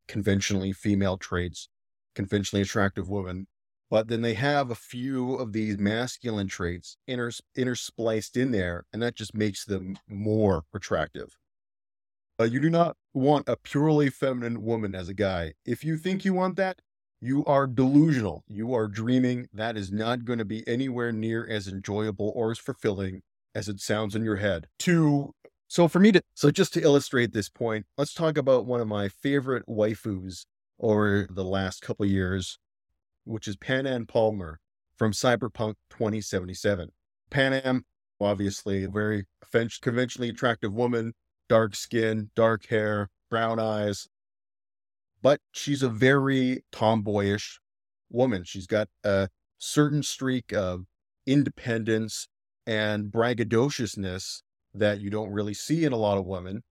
[0.07, 1.69] conventionally female traits,
[2.15, 3.45] conventionally attractive women
[3.89, 9.01] but then they have a few of these masculine traits inter- interspliced in there, and
[9.01, 11.37] that just makes them more attractive.
[12.39, 15.53] Uh, you do not want a purely feminine woman as a guy.
[15.65, 16.79] If you think you want that,
[17.19, 18.43] you are delusional.
[18.47, 19.47] You are dreaming.
[19.53, 23.23] That is not going to be anywhere near as enjoyable or as fulfilling
[23.55, 24.67] as it sounds in your head.
[24.79, 25.33] To
[25.67, 28.87] so for me to so just to illustrate this point, let's talk about one of
[28.87, 30.45] my favorite waifus
[30.79, 32.59] over the last couple years,
[33.27, 34.59] which is Panam Palmer
[34.97, 36.91] from Cyberpunk 2077.
[37.29, 37.81] Panam,
[38.19, 39.25] obviously, a very
[39.81, 41.13] conventionally attractive woman,
[41.49, 44.07] dark skin, dark hair, brown eyes,
[45.21, 47.59] but she's a very tomboyish
[48.09, 48.43] woman.
[48.43, 50.85] She's got a certain streak of
[51.25, 52.27] independence
[52.65, 54.41] and braggadociousness
[54.73, 56.63] that you don't really see in a lot of women.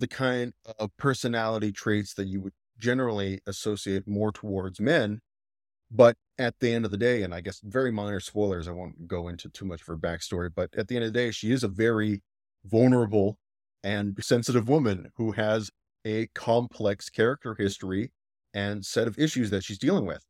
[0.00, 5.20] The kind of personality traits that you would generally associate more towards men
[5.90, 9.08] but at the end of the day, and I guess very minor spoilers, I won't
[9.08, 11.50] go into too much of her backstory, but at the end of the day, she
[11.50, 12.22] is a very
[12.64, 13.38] vulnerable
[13.82, 15.70] and sensitive woman who has
[16.04, 18.12] a complex character history
[18.54, 20.24] and set of issues that she's dealing with.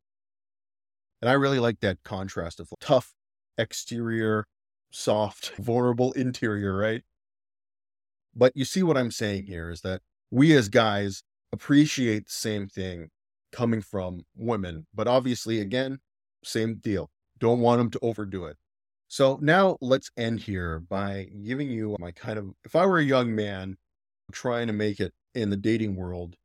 [1.21, 3.13] And I really like that contrast of tough
[3.57, 4.45] exterior,
[4.91, 7.03] soft, vulnerable interior, right?
[8.35, 10.01] But you see what I'm saying here is that
[10.31, 13.09] we as guys appreciate the same thing
[13.51, 14.85] coming from women.
[14.93, 15.99] But obviously, again,
[16.43, 17.09] same deal.
[17.39, 18.57] Don't want them to overdo it.
[19.07, 23.03] So now let's end here by giving you my kind of, if I were a
[23.03, 23.77] young man
[24.31, 26.35] trying to make it in the dating world,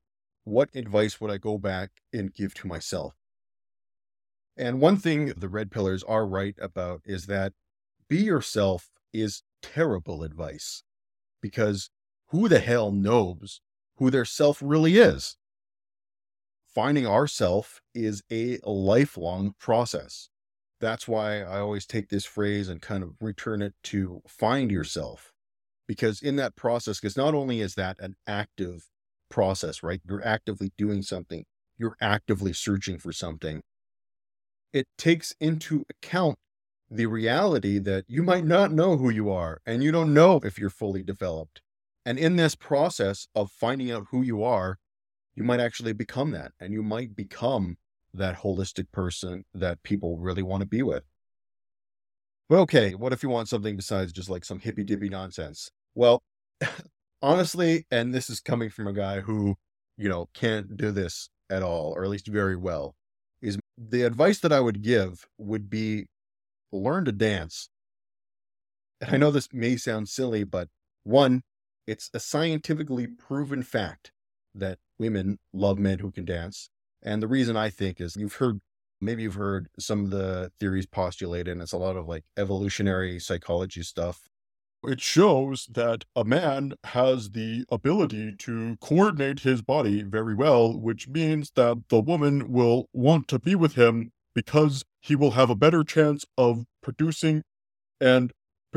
[0.44, 3.14] what advice would I go back and give to myself?
[4.56, 7.52] And one thing the red pillars are right about is that
[8.08, 10.82] be yourself is terrible advice
[11.40, 11.90] because
[12.28, 13.60] who the hell knows
[13.96, 15.36] who their self really is?
[16.74, 20.28] Finding ourself is a lifelong process.
[20.80, 25.32] That's why I always take this phrase and kind of return it to find yourself.
[25.86, 28.88] Because in that process, because not only is that an active
[29.30, 30.00] process, right?
[30.06, 31.44] You're actively doing something,
[31.78, 33.62] you're actively searching for something.
[34.72, 36.36] It takes into account
[36.90, 40.58] the reality that you might not know who you are and you don't know if
[40.58, 41.62] you're fully developed.
[42.04, 44.78] And in this process of finding out who you are,
[45.34, 47.76] you might actually become that and you might become
[48.12, 51.02] that holistic person that people really want to be with.
[52.48, 55.70] But okay, what if you want something besides just like some hippy dippy nonsense?
[55.94, 56.22] Well,
[57.22, 59.56] honestly, and this is coming from a guy who,
[59.96, 62.94] you know, can't do this at all, or at least very well,
[63.42, 66.06] is the advice that I would give would be
[66.70, 67.70] learn to dance.
[69.00, 70.68] And I know this may sound silly, but
[71.02, 71.42] one,
[71.86, 74.12] it's a scientifically proven fact
[74.54, 76.70] that women love men who can dance.
[77.02, 78.60] And the reason I think is you've heard,
[79.00, 83.18] maybe you've heard some of the theories postulated, and it's a lot of like evolutionary
[83.18, 84.28] psychology stuff.
[84.86, 91.08] It shows that a man has the ability to coordinate his body very well, which
[91.08, 95.54] means that the woman will want to be with him because he will have a
[95.54, 97.42] better chance of producing
[98.00, 98.32] and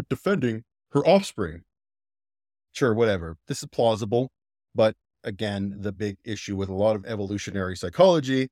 [0.10, 1.64] defending her offspring.
[2.72, 3.38] Sure, whatever.
[3.48, 4.32] This is plausible,
[4.74, 4.96] but
[5.28, 8.48] again, the big issue with a lot of evolutionary psychology,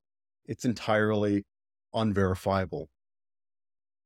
[0.46, 1.44] it's entirely
[1.94, 2.90] unverifiable.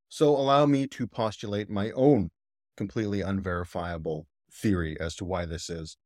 [0.08, 2.30] So allow me to postulate my own
[2.78, 5.98] completely unverifiable theory as to why this is.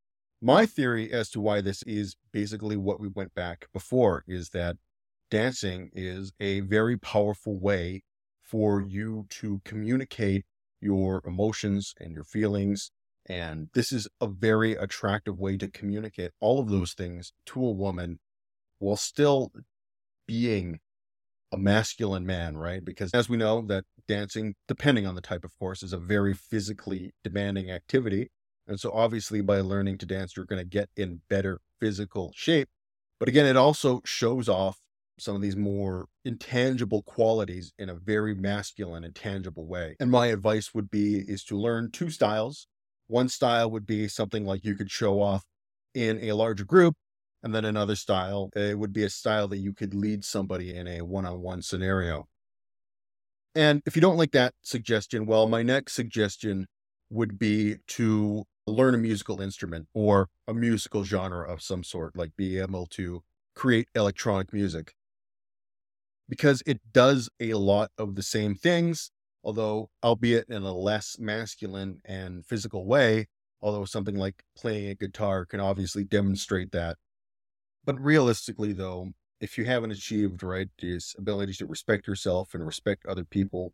[0.41, 4.77] My theory as to why this is basically what we went back before is that
[5.29, 8.03] dancing is a very powerful way
[8.41, 10.45] for you to communicate
[10.81, 12.91] your emotions and your feelings.
[13.27, 17.71] And this is a very attractive way to communicate all of those things to a
[17.71, 18.19] woman
[18.79, 19.51] while still
[20.27, 20.79] being
[21.51, 22.83] a masculine man, right?
[22.83, 26.33] Because as we know that dancing, depending on the type of course, is a very
[26.33, 28.29] physically demanding activity.
[28.67, 32.69] And so obviously by learning to dance, you're going to get in better physical shape.
[33.19, 34.79] But again, it also shows off
[35.19, 39.95] some of these more intangible qualities in a very masculine and tangible way.
[39.99, 42.67] And my advice would be is to learn two styles.
[43.07, 45.45] One style would be something like you could show off
[45.93, 46.95] in a larger group
[47.43, 50.73] and then another style, eh, it would be a style that you could lead somebody
[50.75, 52.27] in a one on one scenario.
[53.55, 56.67] And if you don't like that suggestion, well, my next suggestion
[57.09, 62.35] would be to learn a musical instrument or a musical genre of some sort, like
[62.35, 63.23] be able to
[63.55, 64.95] create electronic music.
[66.29, 69.11] Because it does a lot of the same things,
[69.43, 73.27] although, albeit in a less masculine and physical way,
[73.61, 76.97] although something like playing a guitar can obviously demonstrate that
[77.85, 83.05] but realistically, though, if you haven't achieved, right, this ability to respect yourself and respect
[83.05, 83.73] other people,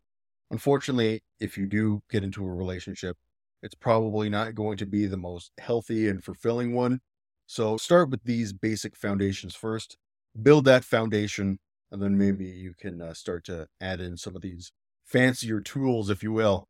[0.50, 3.16] unfortunately, if you do get into a relationship,
[3.62, 7.00] it's probably not going to be the most healthy and fulfilling one.
[7.46, 9.96] So start with these basic foundations first,
[10.40, 11.58] build that foundation,
[11.92, 14.72] and then maybe you can uh, start to add in some of these
[15.10, 16.66] fancier tools, if you will.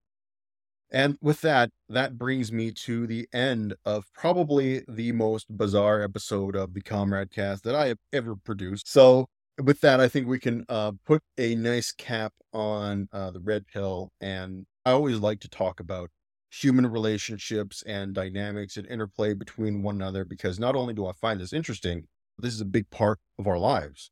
[0.92, 6.56] And with that, that brings me to the end of probably the most bizarre episode
[6.56, 8.90] of the Comrade Cast that I have ever produced.
[8.90, 9.26] So,
[9.62, 13.66] with that, I think we can uh, put a nice cap on uh, the red
[13.66, 14.10] pill.
[14.20, 16.10] And I always like to talk about
[16.50, 21.40] human relationships and dynamics and interplay between one another because not only do I find
[21.40, 24.10] this interesting, this is a big part of our lives.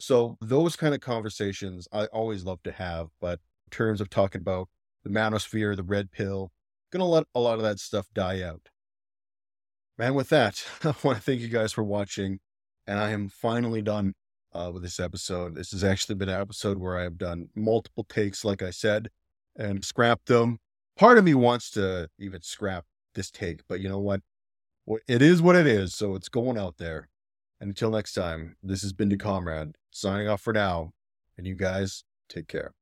[0.00, 3.08] So, those kind of conversations I always love to have.
[3.20, 3.38] But
[3.70, 4.68] terms of talking about
[5.04, 6.52] the manosphere, the red pill.
[6.92, 8.68] Gonna let a lot of that stuff die out.
[9.98, 12.40] And with that, I want to thank you guys for watching.
[12.86, 14.14] And I am finally done
[14.52, 15.54] uh, with this episode.
[15.54, 19.08] This has actually been an episode where I have done multiple takes, like I said,
[19.56, 20.58] and scrapped them.
[20.96, 24.20] Part of me wants to even scrap this take, but you know what?
[25.08, 27.08] It is what it is, so it's going out there.
[27.60, 30.92] And until next time, this has been the Comrade, signing off for now,
[31.36, 32.72] and you guys take care.